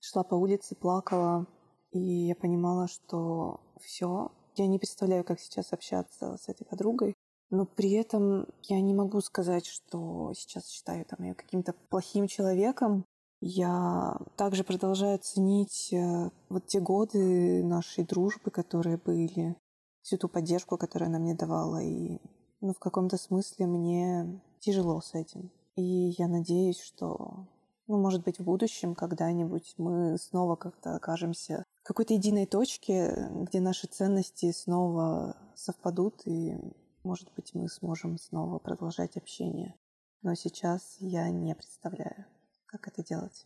[0.01, 1.47] Шла по улице, плакала,
[1.93, 7.15] и я понимала, что все, я не представляю, как сейчас общаться с этой подругой.
[7.51, 13.05] Но при этом я не могу сказать, что сейчас считаю там ее каким-то плохим человеком.
[13.45, 19.57] Я также продолжаю ценить э, вот те годы нашей дружбы, которые были,
[20.03, 21.83] всю ту поддержку, которую она мне давала.
[21.83, 22.21] И
[22.61, 25.51] ну, в каком-то смысле мне тяжело с этим.
[25.75, 25.83] И
[26.17, 27.49] я надеюсь, что,
[27.89, 33.61] ну, может быть, в будущем когда-нибудь мы снова как-то окажемся в какой-то единой точке, где
[33.61, 36.57] наши ценности снова совпадут и
[37.03, 39.75] может быть, мы сможем снова продолжать общение.
[40.23, 42.27] Но сейчас я не представляю,
[42.73, 43.45] как это делать.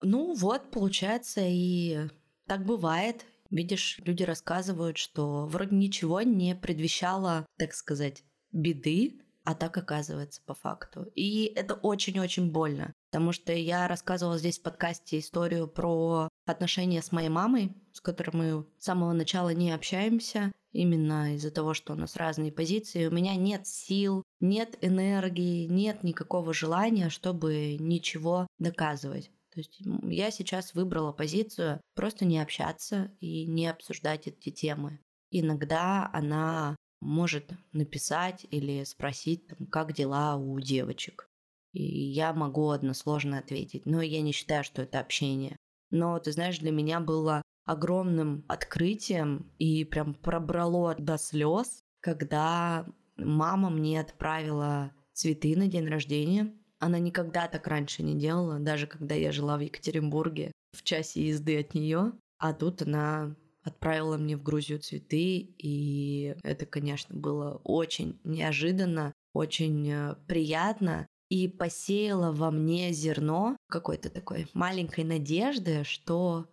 [0.00, 2.08] Ну вот, получается, и
[2.46, 3.24] так бывает.
[3.50, 10.54] Видишь, люди рассказывают, что вроде ничего не предвещало, так сказать, беды, а так оказывается по
[10.54, 11.04] факту.
[11.14, 17.12] И это очень-очень больно, потому что я рассказывала здесь в подкасте историю про отношения с
[17.12, 21.96] моей мамой, с которой мы с самого начала не общаемся, именно из-за того, что у
[21.96, 23.06] нас разные позиции.
[23.06, 29.30] У меня нет сил, нет энергии, нет никакого желания, чтобы ничего доказывать.
[29.52, 34.98] То есть я сейчас выбрала позицию просто не общаться и не обсуждать эти темы.
[35.30, 41.26] Иногда она может написать или спросить, там, как дела у девочек.
[41.72, 45.56] И я могу односложно ответить, но я не считаю, что это общение.
[45.90, 53.70] Но, ты знаешь, для меня было огромным открытием и прям пробрало до слез, когда мама
[53.70, 56.52] мне отправила цветы на день рождения.
[56.78, 61.60] Она никогда так раньше не делала, даже когда я жила в Екатеринбурге в часе езды
[61.60, 62.12] от нее.
[62.38, 69.88] А тут она отправила мне в Грузию цветы, и это, конечно, было очень неожиданно, очень
[69.88, 76.46] э, приятно и посеяла во мне зерно какой-то такой маленькой надежды, что,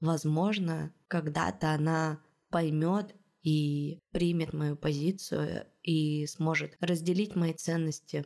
[0.00, 8.24] возможно, когда-то она поймет и примет мою позицию и сможет разделить мои ценности.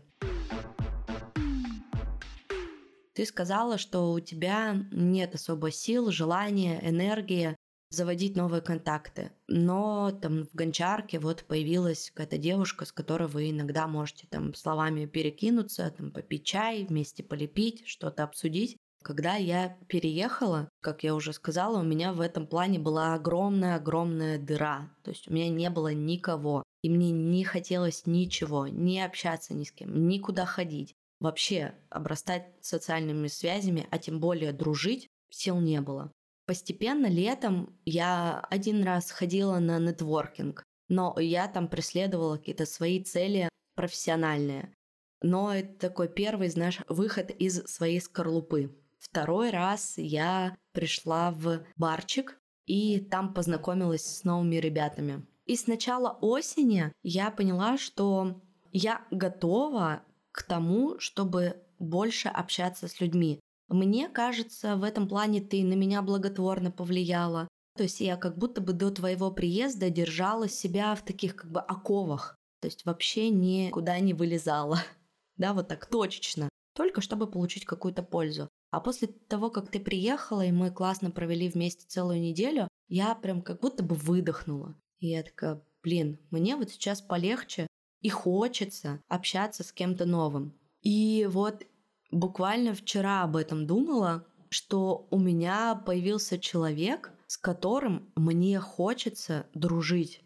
[3.13, 7.57] Ты сказала, что у тебя нет особо сил, желания, энергии
[7.91, 9.33] заводить новые контакты.
[9.49, 15.07] Но там в гончарке вот появилась какая-то девушка, с которой вы иногда можете там словами
[15.07, 18.79] перекинуться, там попить чай, вместе полепить, что-то обсудить.
[19.03, 24.91] Когда я переехала, как я уже сказала, у меня в этом плане была огромная-огромная дыра.
[25.03, 26.63] То есть у меня не было никого.
[26.83, 30.95] И мне не хотелось ничего, не общаться ни с кем, никуда ходить.
[31.19, 36.11] Вообще обрастать социальными связями, а тем более дружить, сил не было.
[36.47, 43.49] Постепенно летом я один раз ходила на нетворкинг, но я там преследовала какие-то свои цели
[43.77, 44.75] профессиональные.
[45.23, 48.75] Но это такой первый, знаешь, выход из своей скорлупы.
[49.01, 55.27] Второй раз я пришла в барчик и там познакомилась с новыми ребятами.
[55.47, 58.41] И с начала осени я поняла, что
[58.73, 63.41] я готова к тому, чтобы больше общаться с людьми.
[63.69, 67.49] Мне кажется, в этом плане ты на меня благотворно повлияла.
[67.77, 71.61] То есть я как будто бы до твоего приезда держала себя в таких как бы
[71.61, 72.37] оковах.
[72.61, 74.79] То есть вообще никуда не вылезала.
[75.37, 76.51] Да, вот так точечно.
[76.75, 78.51] Только чтобы получить какую-то пользу.
[78.71, 83.43] А после того, как ты приехала, и мы классно провели вместе целую неделю, я прям
[83.43, 84.77] как будто бы выдохнула.
[84.99, 87.67] И я такая, блин, мне вот сейчас полегче
[88.01, 90.59] и хочется общаться с кем-то новым.
[90.83, 91.67] И вот
[92.11, 100.23] буквально вчера об этом думала, что у меня появился человек, с которым мне хочется дружить.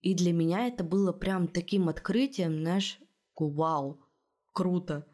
[0.00, 2.98] И для меня это было прям таким открытием, знаешь,
[3.36, 4.00] вау,
[4.52, 5.06] круто,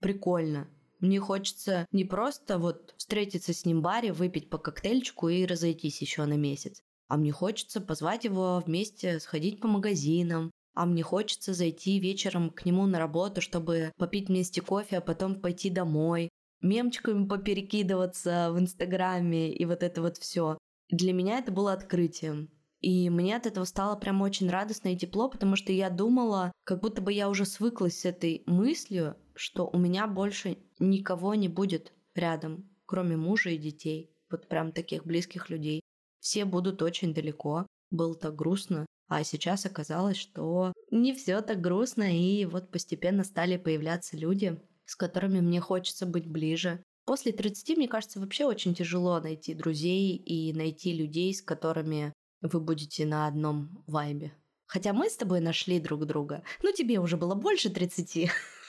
[0.00, 0.68] прикольно.
[1.02, 6.00] Мне хочется не просто вот встретиться с ним в баре, выпить по коктейльчику и разойтись
[6.00, 11.54] еще на месяц, а мне хочется позвать его вместе сходить по магазинам, а мне хочется
[11.54, 16.28] зайти вечером к нему на работу, чтобы попить вместе кофе, а потом пойти домой,
[16.60, 20.56] мемчиками поперекидываться в Инстаграме и вот это вот все.
[20.88, 22.48] Для меня это было открытием.
[22.80, 26.80] И мне от этого стало прям очень радостно и тепло, потому что я думала, как
[26.80, 31.92] будто бы я уже свыклась с этой мыслью, что у меня больше никого не будет
[32.14, 34.10] рядом, кроме мужа и детей.
[34.30, 35.80] Вот прям таких близких людей.
[36.20, 37.66] Все будут очень далеко.
[37.90, 38.86] Было так грустно.
[39.08, 44.96] А сейчас оказалось, что не все так грустно, и вот постепенно стали появляться люди, с
[44.96, 46.82] которыми мне хочется быть ближе.
[47.04, 52.60] После 30, мне кажется, вообще очень тяжело найти друзей и найти людей, с которыми вы
[52.60, 54.32] будете на одном вайбе.
[54.66, 56.42] Хотя мы с тобой нашли друг друга.
[56.62, 58.30] Ну, тебе уже было больше 30.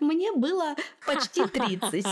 [0.00, 0.74] Мне было
[1.06, 2.06] почти 30.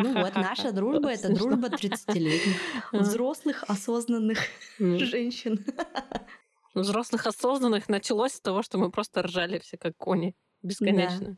[0.00, 4.38] Ну вот, наша дружба— это дружба 30-летних, взрослых, осознанных
[4.78, 5.64] женщин.
[6.74, 11.36] Взрослых осознанных началось с того, что мы просто ржали все как кони бесконечно.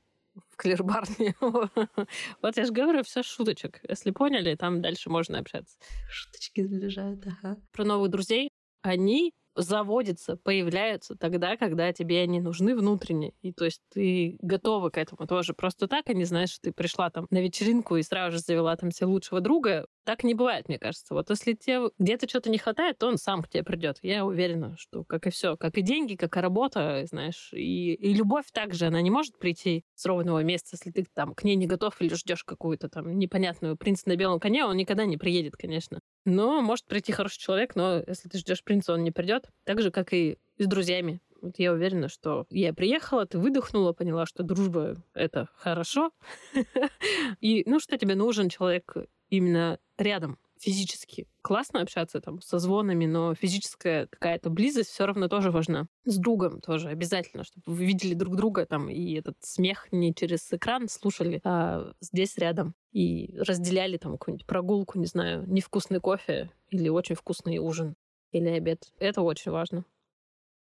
[0.49, 1.35] В клербарне.
[1.41, 3.81] вот я же говорю, все шуточек.
[3.89, 5.77] Если поняли, там дальше можно общаться.
[6.09, 7.57] Шуточки сближают, ага.
[7.73, 8.51] Про новых друзей.
[8.83, 13.33] Они заводятся, появляются тогда, когда тебе они нужны внутренне.
[13.43, 15.55] И то есть ты готова к этому тоже.
[15.55, 18.77] Просто так, а не знаешь, что ты пришла там на вечеринку и сразу же завела
[18.77, 19.87] там себе лучшего друга.
[20.05, 21.15] Так не бывает, мне кажется.
[21.15, 23.99] Вот если тебе где-то что-то не хватает, то он сам к тебе придет.
[24.03, 28.15] Я уверена, что как и все, как и деньги, как и работа, знаешь, и, и
[28.15, 31.67] любовь также, она не может прийти с ровного места, если ты там к ней не
[31.67, 36.01] готов или ждешь какую-то там непонятную принца на белом коне, он никогда не приедет, конечно.
[36.25, 39.51] Но может прийти хороший человек, но если ты ждешь принца, он не придет.
[39.65, 41.21] Так же, как и с друзьями.
[41.43, 46.11] Вот я уверена, что я приехала, ты выдохнула, поняла, что дружба— это хорошо.
[47.41, 48.95] И, ну, что тебе нужен человек
[49.31, 51.27] именно рядом, физически.
[51.43, 55.87] Классно общаться там со звонами, но физическая какая-то близость все равно тоже важна.
[56.05, 60.53] С другом тоже обязательно, чтобы вы видели друг друга там и этот смех не через
[60.53, 62.75] экран слушали, а здесь рядом.
[62.93, 67.95] И разделяли там какую-нибудь прогулку, не знаю, невкусный кофе или очень вкусный ужин
[68.33, 68.93] или обед.
[68.99, 69.85] Это очень важно.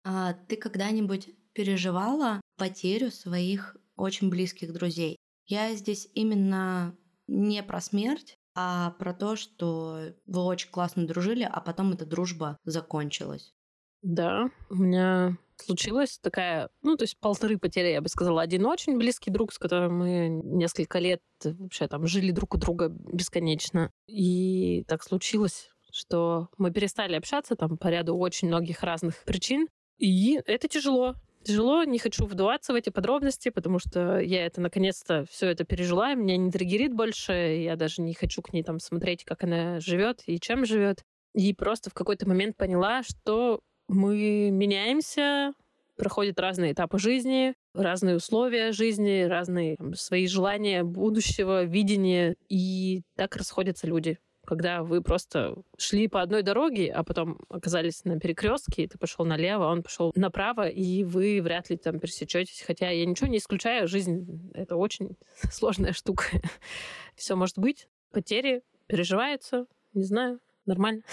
[0.06, 5.18] А ты когда-нибудь переживала потерю своих очень близких друзей?
[5.46, 6.96] Я здесь именно
[7.28, 12.58] не про смерть, а про то, что вы очень классно дружили, а потом эта дружба
[12.66, 13.54] закончилась.
[14.02, 18.42] Да, у меня случилась такая, ну, то есть полторы потери, я бы сказала.
[18.42, 22.90] Один очень близкий друг, с которым мы несколько лет вообще там жили друг у друга
[22.90, 23.92] бесконечно.
[24.08, 29.70] И так случилось, что мы перестали общаться там по ряду очень многих разных причин.
[30.00, 31.16] И это тяжело.
[31.44, 36.14] Тяжело, не хочу вдаваться в эти подробности, потому что я это наконец-то все это пережила,
[36.14, 40.22] меня не триггерит больше, я даже не хочу к ней там смотреть, как она живет
[40.26, 41.04] и чем живет.
[41.34, 45.54] И просто в какой-то момент поняла, что мы меняемся,
[45.98, 53.36] проходят разные этапы жизни, разные условия жизни, разные там, свои желания будущего, видения, и так
[53.36, 54.18] расходятся люди
[54.50, 59.24] когда вы просто шли по одной дороге, а потом оказались на перекрестке, и ты пошел
[59.24, 62.64] налево, а он пошел направо, и вы вряд ли там пересечетесь.
[62.66, 65.18] Хотя я ничего не исключаю, жизнь— это очень
[65.52, 66.24] сложная штука.
[67.16, 67.88] Все может быть.
[68.12, 71.04] Потери переживаются, не знаю, нормально.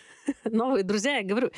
[0.44, 1.50] Новые друзья, я говорю,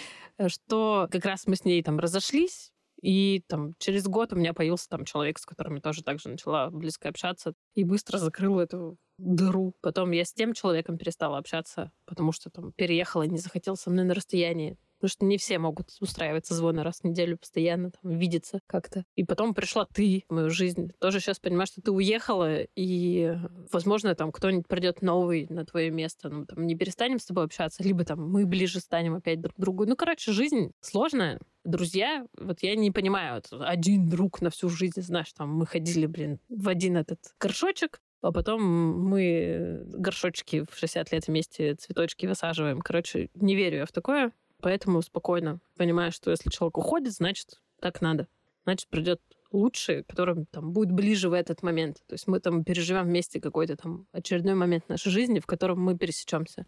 [0.49, 4.89] что как раз мы с ней там разошлись, и там через год у меня появился
[4.89, 9.75] там человек, с которым я тоже также начала близко общаться, и быстро закрыла эту дыру.
[9.81, 14.05] Потом я с тем человеком перестала общаться, потому что там переехала, не захотел со мной
[14.05, 14.77] на расстоянии.
[15.01, 19.05] Потому что не все могут устраивать созвоны раз в неделю постоянно, там, видеться как-то.
[19.17, 20.93] И потом пришла ты в мою жизнь.
[21.01, 23.35] Тоже сейчас понимаю, что ты уехала, и,
[23.73, 26.29] возможно, там кто-нибудь придет новый на твое место.
[26.29, 29.59] Ну, там, не перестанем с тобой общаться, либо там мы ближе станем опять друг к
[29.61, 29.87] другу.
[29.87, 31.41] Ну, короче, жизнь сложная.
[31.65, 36.41] Друзья, вот я не понимаю, один друг на всю жизнь, знаешь, там мы ходили, блин,
[36.51, 42.81] в один этот горшочек, а потом мы горшочки в 60 лет вместе цветочки высаживаем.
[42.81, 48.01] Короче, не верю я в такое, поэтому спокойно понимаю, что если человек уходит, значит, так
[48.01, 48.29] надо.
[48.65, 49.21] Значит, придет
[49.53, 52.03] лучший, которым там будет ближе в этот момент.
[52.07, 55.97] То есть мы там переживем вместе какой-то там очередной момент нашей жизни, в котором мы
[55.97, 56.67] пересечемся.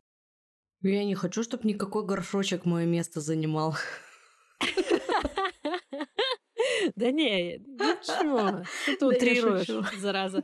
[0.82, 3.76] Я не хочу, чтобы никакой горшочек мое место занимал.
[6.96, 8.64] Да не, ничего.
[8.98, 10.42] Ты утрируешь, зараза.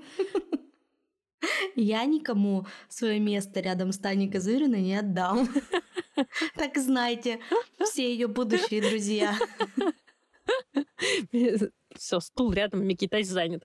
[1.77, 5.49] Я никому свое место рядом с Таней Козыриной не отдам.
[6.57, 7.39] Так знайте,
[7.79, 9.39] все ее будущие друзья.
[11.95, 13.63] Все, стул рядом, Микитась занят.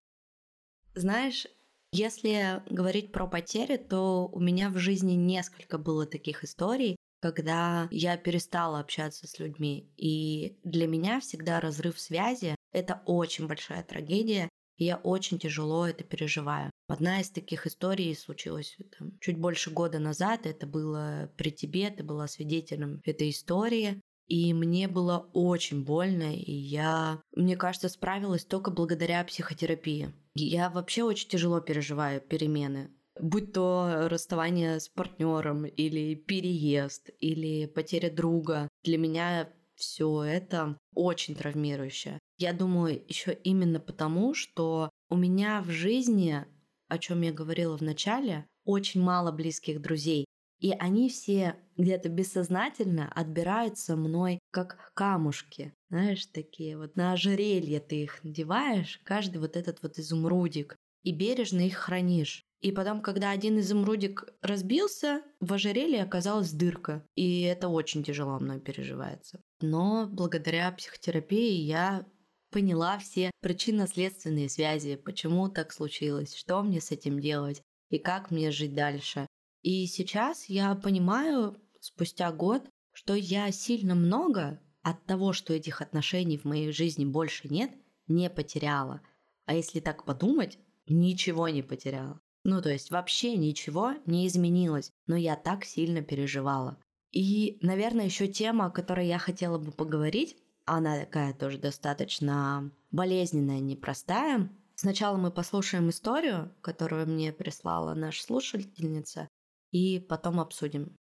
[0.93, 1.47] Знаешь,
[1.93, 8.17] Если говорить про потери, то у меня в жизни несколько было таких историй, когда я
[8.17, 9.87] перестала общаться с людьми.
[9.95, 16.03] И для меня всегда разрыв связи— это очень большая трагедия, и я очень тяжело это
[16.03, 16.71] переживаю.
[16.87, 20.45] Одна из таких историй случилась там, чуть больше года назад.
[20.45, 24.01] Это было при тебе, ты была свидетелем этой истории.
[24.27, 30.13] И мне было очень больно, и я, мне кажется, справилась только благодаря психотерапии.
[30.33, 38.09] Я вообще очень тяжело переживаю перемены будь то расставание с партнером или переезд или потеря
[38.09, 42.19] друга, для меня все это очень травмирующе.
[42.43, 46.45] Я думаю, еще именно потому, что у меня в жизни,
[46.89, 50.25] о чем я говорила в начале, очень мало близких друзей.
[50.59, 55.73] И они все где-то бессознательно отбираются мной как камушки.
[55.89, 61.61] Знаешь, такие вот на ожерелье ты их надеваешь, каждый вот этот вот изумрудик, и бережно
[61.61, 62.43] их хранишь.
[62.59, 67.05] И потом, когда один изумрудик разбился, в ожерелье оказалась дырка.
[67.15, 69.41] И это очень тяжело мной переживается.
[69.61, 72.05] Но благодаря психотерапии я
[72.53, 78.51] поняла все причинно-следственные связи, почему так случилось, что мне с этим делать и как мне
[78.51, 79.27] жить дальше.
[79.63, 86.37] И сейчас я понимаю, спустя год, что я сильно много от того, что этих отношений
[86.37, 87.71] в моей жизни больше нет,
[88.07, 89.01] не потеряла.
[89.45, 92.21] А если так подумать, ничего не потеряла.
[92.43, 96.77] Ну, то есть вообще ничего не изменилось, но я так сильно переживала.
[97.11, 100.35] И, наверное, еще тема, о которой я хотела бы поговорить,
[100.65, 104.49] она такая тоже достаточно болезненная, непростая.
[104.75, 109.27] Сначала мы послушаем историю, которую мне прислала наша слушательница,
[109.71, 110.95] и потом обсудим.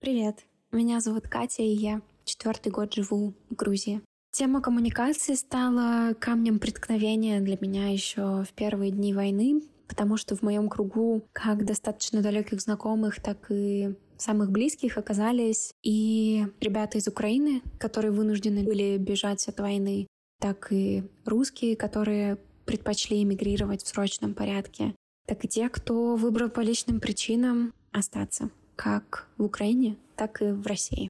[0.00, 4.02] Привет, меня зовут Катя, и я четвертый год живу в Грузии.
[4.32, 10.42] Тема коммуникации стала камнем преткновения для меня еще в первые дни войны, потому что в
[10.42, 17.62] моем кругу как достаточно далеких знакомых, так и самых близких оказались и ребята из Украины,
[17.78, 20.06] которые вынуждены были бежать от войны,
[20.40, 24.94] так и русские, которые предпочли эмигрировать в срочном порядке,
[25.26, 30.66] так и те, кто выбрал по личным причинам остаться, как в Украине, так и в
[30.66, 31.08] России.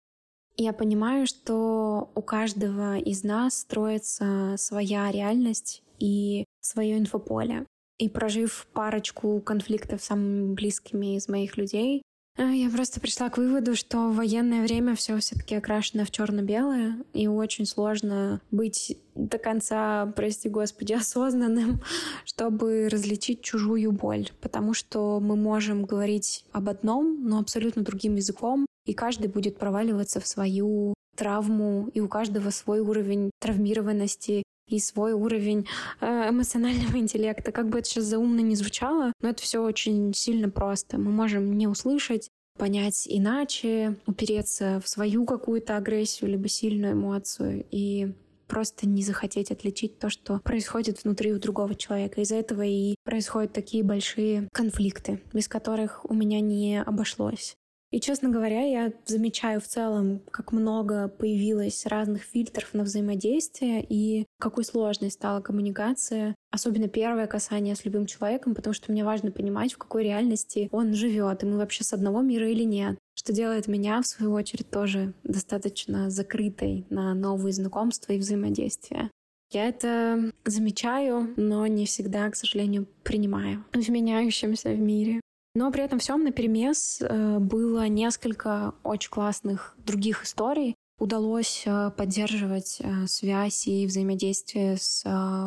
[0.56, 7.66] Я понимаю, что у каждого из нас строится своя реальность и свое инфополе.
[7.98, 12.02] И прожив парочку конфликтов с самыми близкими из моих людей,
[12.38, 17.26] я просто пришла к выводу, что в военное время все все-таки окрашено в черно-белое, и
[17.26, 21.82] очень сложно быть до конца, прости господи, осознанным,
[22.24, 24.30] чтобы различить чужую боль.
[24.40, 30.20] Потому что мы можем говорить об одном, но абсолютно другим языком, и каждый будет проваливаться
[30.20, 35.66] в свою травму, и у каждого свой уровень травмированности и свой уровень
[36.00, 37.52] э, эмоционального интеллекта.
[37.52, 40.98] Как бы это сейчас заумно не звучало, но это все очень сильно просто.
[40.98, 48.14] Мы можем не услышать, понять иначе, упереться в свою какую-то агрессию либо сильную эмоцию и
[48.46, 52.20] просто не захотеть отличить то, что происходит внутри у другого человека.
[52.20, 57.56] Из-за этого и происходят такие большие конфликты, без которых у меня не обошлось.
[57.92, 64.26] И, честно говоря, я замечаю в целом, как много появилось разных фильтров на взаимодействие и
[64.40, 69.74] какой сложной стала коммуникация, особенно первое касание с любым человеком, потому что мне важно понимать,
[69.74, 73.68] в какой реальности он живет, и мы вообще с одного мира или нет что делает
[73.68, 79.10] меня, в свою очередь, тоже достаточно закрытой на новые знакомства и взаимодействия.
[79.50, 85.20] Я это замечаю, но не всегда, к сожалению, принимаю в меняющемся в мире.
[85.54, 90.76] Но при этом всем на перемес э, было несколько очень классных других историй.
[90.98, 95.04] Удалось э, поддерживать э, связь и взаимодействие с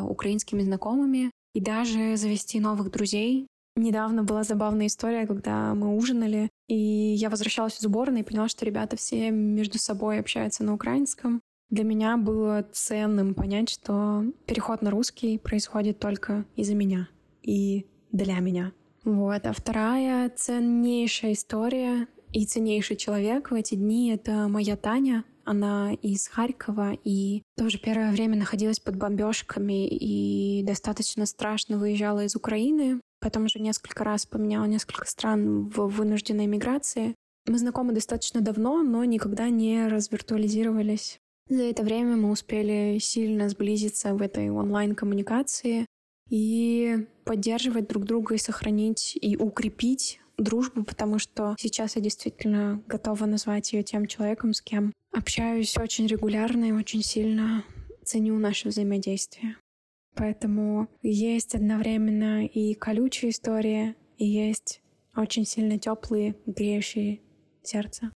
[0.08, 3.48] украинскими знакомыми и даже завести новых друзей.
[3.74, 8.64] Недавно была забавная история, когда мы ужинали, и я возвращалась из уборной и поняла, что
[8.64, 11.42] ребята все между собой общаются на украинском.
[11.68, 17.08] Для меня было ценным понять, что переход на русский происходит только из-за меня
[17.42, 18.72] и для меня.
[19.06, 19.46] Вот.
[19.46, 25.24] А вторая ценнейшая история и ценнейший человек в эти дни— это моя Таня.
[25.44, 32.34] Она из Харькова и тоже первое время находилась под бомбежками и достаточно страшно выезжала из
[32.34, 33.00] Украины.
[33.20, 37.14] Потом уже несколько раз поменяла несколько стран в вынужденной миграции.
[37.46, 41.20] Мы знакомы достаточно давно, но никогда не развиртуализировались.
[41.48, 45.86] За это время мы успели сильно сблизиться в этой онлайн-коммуникации
[46.28, 53.26] и поддерживать друг друга и сохранить и укрепить дружбу, потому что сейчас я действительно готова
[53.26, 57.64] назвать ее тем человеком, с кем общаюсь очень регулярно и очень сильно
[58.04, 59.56] ценю наше взаимодействие.
[60.14, 64.80] Поэтому есть одновременно и колючие истории, и есть
[65.14, 67.20] очень сильно теплые, греющие
[67.62, 68.12] сердце.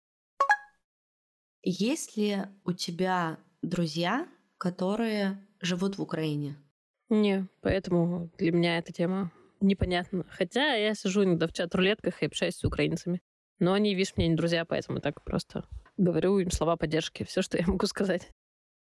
[1.62, 6.55] Есть ли у тебя друзья, которые живут в Украине?
[7.10, 9.32] Не, поэтому для меня эта тема
[9.62, 10.26] непонятна.
[10.30, 13.22] Хотя я сижу иногда в чат-рулетках и общаюсь с украинцами.
[13.60, 15.66] Но они, видишь, мне не друзья, поэтому так просто
[15.97, 17.24] говорю им слова поддержки.
[17.24, 18.32] Все, что я могу сказать.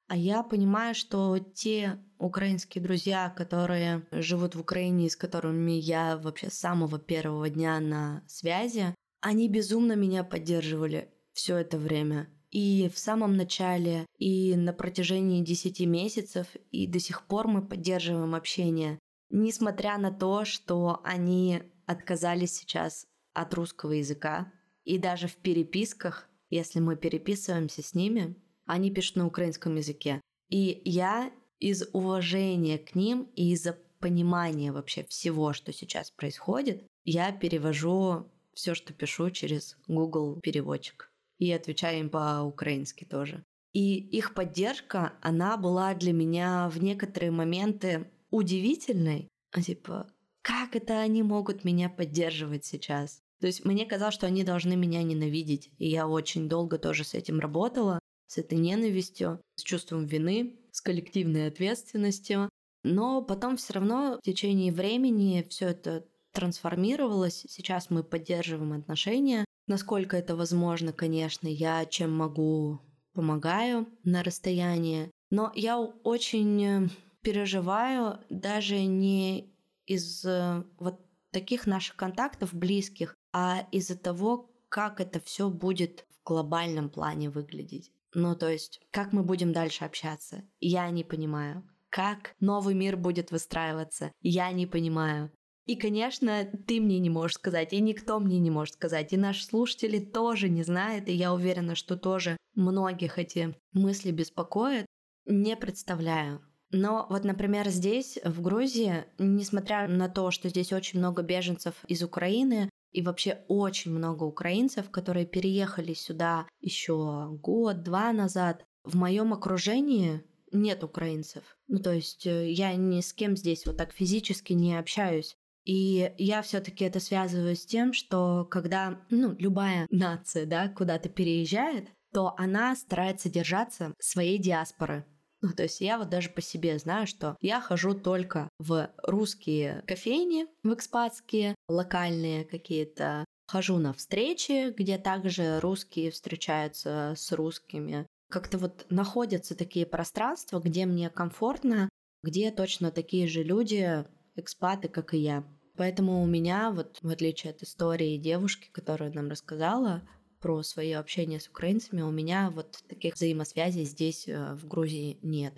[0.08, 6.50] А я понимаю, что те украинские друзья, которые живут в Украине, с которыми я вообще
[6.50, 12.28] с самого первого дня на связи, они безумно меня поддерживали все это время.
[12.52, 18.34] И в самом начале, и на протяжении 10 месяцев, и до сих пор мы поддерживаем
[18.34, 18.98] общение.
[19.30, 24.52] Несмотря на то, что они отказались сейчас от русского языка,
[24.84, 28.36] и даже в переписках, если мы переписываемся с ними,
[28.66, 30.20] они пишут на украинском языке.
[30.50, 37.32] И я из уважения к ним и из-за понимания вообще всего, что сейчас происходит, я
[37.32, 41.09] перевожу все, что пишу через Google переводчик
[41.40, 43.44] и отвечаю им по-украински тоже.
[43.74, 49.28] И их поддержка, она была для меня в некоторые моменты удивительной.
[49.52, 50.08] А типа,
[50.42, 53.22] как это они могут меня поддерживать сейчас?
[53.40, 55.72] То есть мне казалось, что они должны меня ненавидеть.
[55.78, 60.82] И я очень долго тоже с этим работала с этой ненавистью, с чувством вины, с
[60.82, 62.50] коллективной ответственностью.
[62.84, 67.46] Но потом все равно в течение времени все это трансформировалось.
[67.50, 69.46] Сейчас мы поддерживаем отношения.
[69.70, 72.80] Насколько это возможно, конечно, я чем могу
[73.14, 75.12] помогаю на расстоянии.
[75.30, 76.90] Но я очень
[77.22, 79.54] переживаю даже не
[79.86, 81.00] из э, вот
[81.32, 87.92] таких наших контактов близких, а из-за того, как это все будет в глобальном плане выглядеть.
[88.16, 90.44] Ну, то есть, как мы будем дальше общаться?
[90.60, 91.64] Я не понимаю.
[91.90, 94.14] Как новый мир будет выстраиваться?
[94.22, 95.32] Я не понимаю.
[95.70, 99.46] И, конечно, ты мне не можешь сказать, и никто мне не может сказать, и наши
[99.46, 104.88] слушатели тоже не знают, и я уверена, что тоже многих эти мысли беспокоят.
[105.28, 106.42] Не представляю.
[106.72, 112.02] Но вот, например, здесь, в Грузии, несмотря на то, что здесь очень много беженцев из
[112.02, 118.66] Украины, и вообще очень много украинцев, которые переехали сюда еще год-два назад.
[118.84, 121.44] В моем окружении нет украинцев.
[121.68, 125.36] Ну, то есть э, я ни с кем здесь вот так физически не общаюсь.
[125.66, 131.90] И я все-таки это связываю с тем, что когда ну, любая нация да, куда-то переезжает,
[132.14, 135.06] то она старается держаться своей диаспоры.
[135.42, 139.84] Ну, то есть я вот даже по себе знаю, что я хожу только в русские
[139.88, 143.26] кофейни, в экспатские, локальные какие-то.
[143.48, 148.06] Хожу на встречи, где также русские встречаются с русскими.
[148.30, 151.90] Как-то вот находятся такие пространства, где мне комфортно,
[152.22, 154.06] где точно такие же люди,
[154.40, 155.44] экспаты, как и я.
[155.76, 160.02] Поэтому у меня, вот в отличие от истории девушки, которая нам рассказала,
[160.42, 165.54] про свое общение с украинцами, у меня вот таких взаимосвязей здесь, э, в Грузии, нет.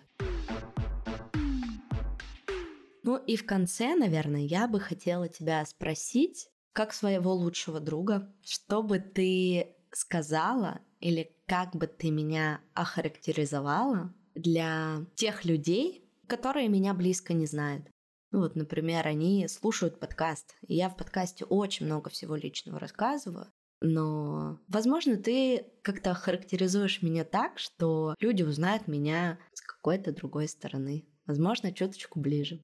[3.04, 8.84] Ну и в конце, наверное, я бы хотела тебя спросить, как своего лучшего друга, что
[8.84, 17.34] бы ты сказала или как бы ты меня охарактеризовала для тех людей, которые меня близко
[17.34, 17.90] не знают.
[18.32, 23.52] Вот, например, они слушают подкаст, и я в подкасте очень много всего личного рассказываю,
[23.82, 31.06] но, возможно, ты как-то характеризуешь меня так, что люди узнают меня с какой-то другой стороны.
[31.26, 32.62] Возможно, чуточку ближе.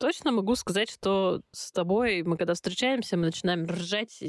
[0.00, 4.22] Точно могу сказать, что с тобой мы, когда встречаемся, мы начинаем ржать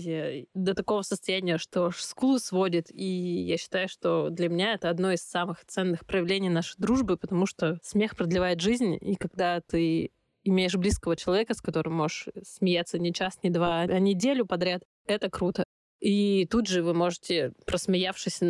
[0.53, 2.91] до такого состояния, что скулы сводит.
[2.91, 7.47] И я считаю, что для меня это одно из самых ценных проявлений нашей дружбы, потому
[7.47, 10.11] что смех продлевает жизнь, и когда ты
[10.45, 15.29] имеешь близкого человека, с которым можешь смеяться не час, не два, а неделю подряд, это
[15.29, 15.65] круто.
[15.99, 18.41] И тут же вы можете, просмеявшись,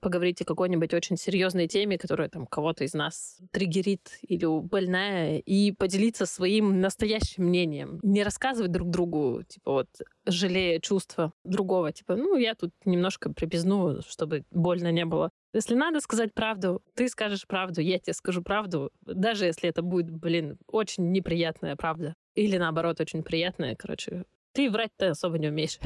[0.00, 5.72] поговорить о какой-нибудь очень серьезной теме, которая там кого-то из нас триггерит или больная, и
[5.72, 8.00] поделиться своим настоящим мнением.
[8.02, 9.88] Не рассказывать друг другу, типа вот,
[10.26, 11.92] жалея чувства другого.
[11.92, 15.30] Типа, ну, я тут немножко припизну, чтобы больно не было.
[15.52, 20.10] Если надо сказать правду, ты скажешь правду, я тебе скажу правду, даже если это будет,
[20.10, 22.14] блин, очень неприятная правда.
[22.34, 25.78] Или наоборот, очень приятная, короче, ты врать-то особо не умеешь.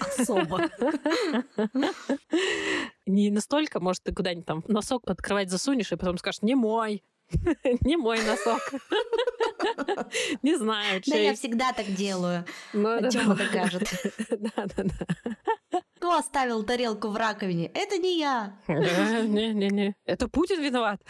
[0.00, 0.68] Особо.
[3.06, 7.02] Не настолько, может, ты куда-нибудь там носок под кровать засунешь, и потом скажешь, не мой.
[7.82, 8.60] Не мой носок.
[10.42, 11.00] Не знаю.
[11.06, 12.44] Да я всегда так делаю.
[12.72, 13.88] Ну, Тёма докажет.
[14.30, 15.80] Да, да, да.
[15.96, 17.70] Кто оставил тарелку в раковине?
[17.74, 18.58] Это не я.
[18.66, 19.94] Не-не-не.
[20.06, 21.00] Это Путин виноват.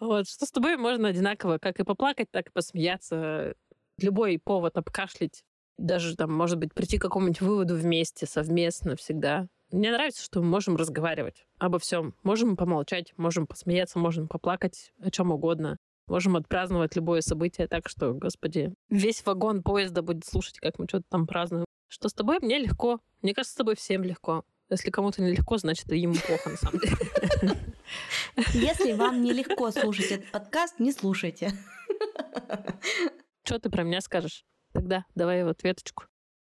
[0.00, 3.54] Вот, что с тобой можно одинаково как и поплакать, так и посмеяться.
[3.98, 5.42] Любой повод обкашлять,
[5.76, 9.48] даже там, может быть, прийти к какому-нибудь выводу вместе, совместно всегда.
[9.70, 12.14] Мне нравится, что мы можем разговаривать обо всем.
[12.22, 15.76] Можем помолчать, можем посмеяться, можем поплакать о чем угодно.
[16.06, 21.04] Можем отпраздновать любое событие так, что, господи, весь вагон поезда будет слушать, как мы что-то
[21.10, 21.66] там празднуем.
[21.86, 23.00] Что с тобой мне легко.
[23.20, 24.44] Мне кажется, с тобой всем легко.
[24.70, 26.96] Если кому-то нелегко, значит, ему плохо, на самом деле.
[28.54, 31.52] Если вам нелегко слушать этот подкаст, не слушайте.
[33.48, 34.44] Что ты про меня скажешь?
[34.74, 36.04] Тогда давай в ответочку.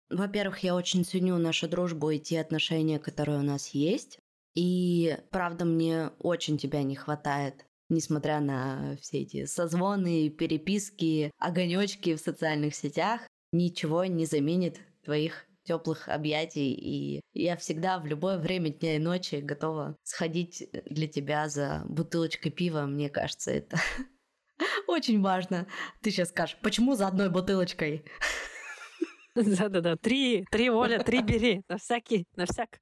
[0.10, 4.18] Во-первых, я очень ценю нашу дружбу и те отношения, которые у нас есть.
[4.56, 12.20] И, правда, мне очень тебя не хватает несмотря на все эти созвоны, переписки, огонечки в
[12.20, 13.22] социальных сетях,
[13.52, 19.36] ничего не заменит твоих теплых объятий, и я всегда в любое время дня и ночи
[19.36, 22.88] готова сходить для тебя за бутылочкой пива.
[22.88, 23.78] Мне кажется, это
[24.88, 25.68] очень важно.
[26.02, 28.06] Ты сейчас скажешь, почему за одной бутылочкой?
[29.36, 32.80] Да-да-да, три, три, Оля, три бери, на всякий, на всяк.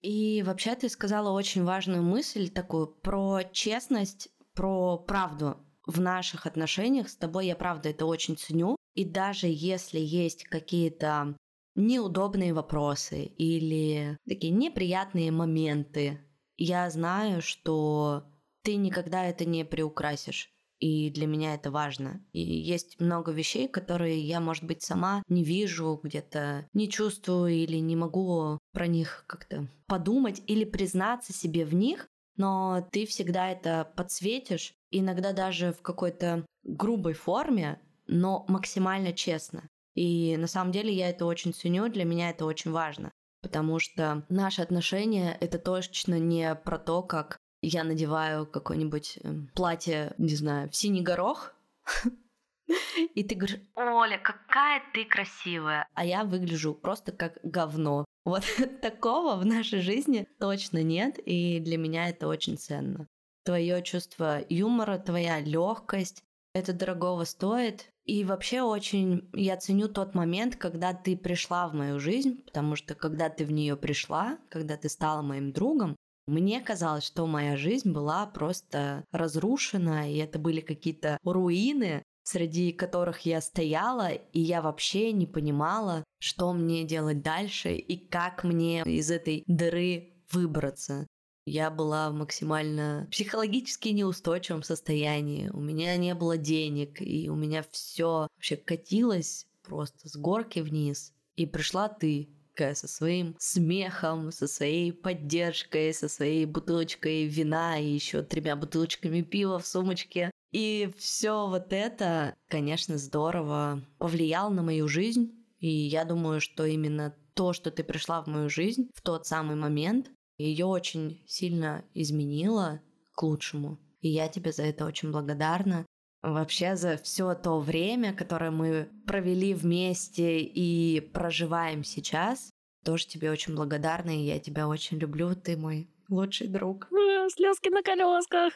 [0.00, 5.56] И вообще ты сказала очень важную мысль такую про честность, про правду
[5.86, 7.08] в наших отношениях.
[7.08, 8.76] С тобой я правда это очень ценю.
[8.94, 11.36] И даже если есть какие-то
[11.74, 16.20] неудобные вопросы или такие неприятные моменты,
[16.56, 18.24] я знаю, что
[18.62, 20.50] ты никогда это не приукрасишь.
[20.80, 22.24] И для меня это важно.
[22.32, 27.78] И есть много вещей, которые я, может быть, сама не вижу, где-то не чувствую или
[27.78, 32.06] не могу про них как-то подумать или признаться себе в них,
[32.36, 39.68] но ты всегда это подсветишь, иногда даже в какой-то грубой форме, но максимально честно.
[39.94, 43.10] И на самом деле я это очень ценю, для меня это очень важно.
[43.42, 50.14] Потому что наши отношения— это точно не про то, как я надеваю какое-нибудь эм, платье,
[50.18, 51.54] не знаю, в синий горох,
[53.14, 58.04] и ты говоришь, Оля, какая ты красивая, а я выгляжу просто как говно.
[58.24, 58.44] Вот
[58.82, 63.06] такого в нашей жизни точно нет, и для меня это очень ценно.
[63.44, 66.22] Твое чувство юмора, твоя легкость,
[66.54, 67.90] это дорогого стоит.
[68.04, 72.94] И вообще очень я ценю тот момент, когда ты пришла в мою жизнь, потому что
[72.94, 75.96] когда ты в нее пришла, когда ты стала моим другом,
[76.28, 83.20] мне казалось, что моя жизнь была просто разрушена, и это были какие-то руины, среди которых
[83.20, 89.10] я стояла, и я вообще не понимала, что мне делать дальше и как мне из
[89.10, 91.06] этой дыры выбраться
[91.48, 95.48] я была в максимально психологически неустойчивом состоянии.
[95.48, 101.14] У меня не было денег, и у меня все вообще катилось просто с горки вниз.
[101.36, 102.28] И пришла ты,
[102.74, 109.58] со своим смехом, со своей поддержкой, со своей бутылочкой вина и еще тремя бутылочками пива
[109.58, 110.30] в сумочке.
[110.50, 115.34] И все вот это, конечно, здорово повлияло на мою жизнь.
[115.58, 119.56] И я думаю, что именно то, что ты пришла в мою жизнь в тот самый
[119.56, 122.80] момент, ее очень сильно изменило
[123.12, 123.78] к лучшему.
[124.00, 125.84] И я тебе за это очень благодарна.
[126.22, 132.50] Вообще за все то время, которое мы провели вместе и проживаем сейчас,
[132.84, 136.88] тоже тебе очень благодарна, и я тебя очень люблю, ты мой лучший друг.
[137.30, 138.54] Слезки на колесках.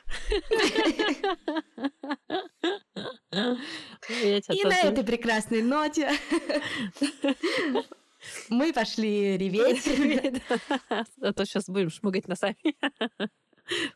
[4.51, 6.11] И на этой прекрасной ноте
[8.49, 9.87] мы пошли реветь.
[11.21, 12.57] А то сейчас будем шмыгать носами.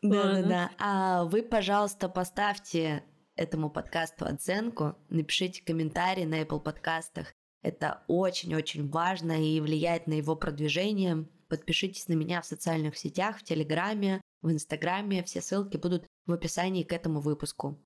[0.01, 0.71] Да-да-да.
[0.79, 3.03] А вы, пожалуйста, поставьте
[3.37, 7.33] этому подкасту оценку, напишите комментарий на Apple подкастах.
[7.61, 11.27] Это очень-очень важно и влияет на его продвижение.
[11.47, 15.23] Подпишитесь на меня в социальных сетях, в Телеграме, в Инстаграме.
[15.23, 17.79] Все ссылки будут в описании к этому выпуску.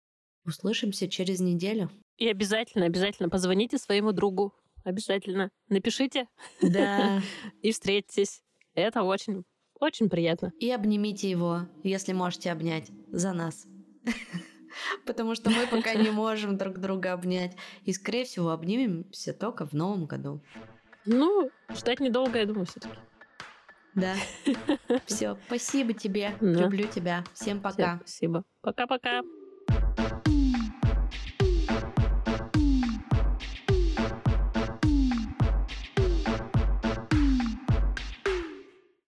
[0.45, 1.91] Услышимся через неделю.
[2.17, 6.27] И обязательно, обязательно позвоните своему другу, обязательно напишите.
[6.61, 7.21] Да.
[7.61, 8.41] И встретитесь.
[8.73, 9.43] Это очень,
[9.79, 10.51] очень приятно.
[10.59, 13.65] И обнимите его, если можете обнять за нас.
[15.05, 17.55] Потому что мы пока не можем друг друга обнять.
[17.85, 20.41] И, скорее всего, обнимемся только в новом году.
[21.05, 22.95] Ну, ждать недолго, я думаю, все-таки.
[23.95, 24.15] Да.
[25.05, 26.33] Все, спасибо тебе.
[26.39, 27.23] Люблю тебя.
[27.33, 27.73] Всем пока.
[27.75, 28.43] Всем спасибо.
[28.61, 29.21] Пока-пока.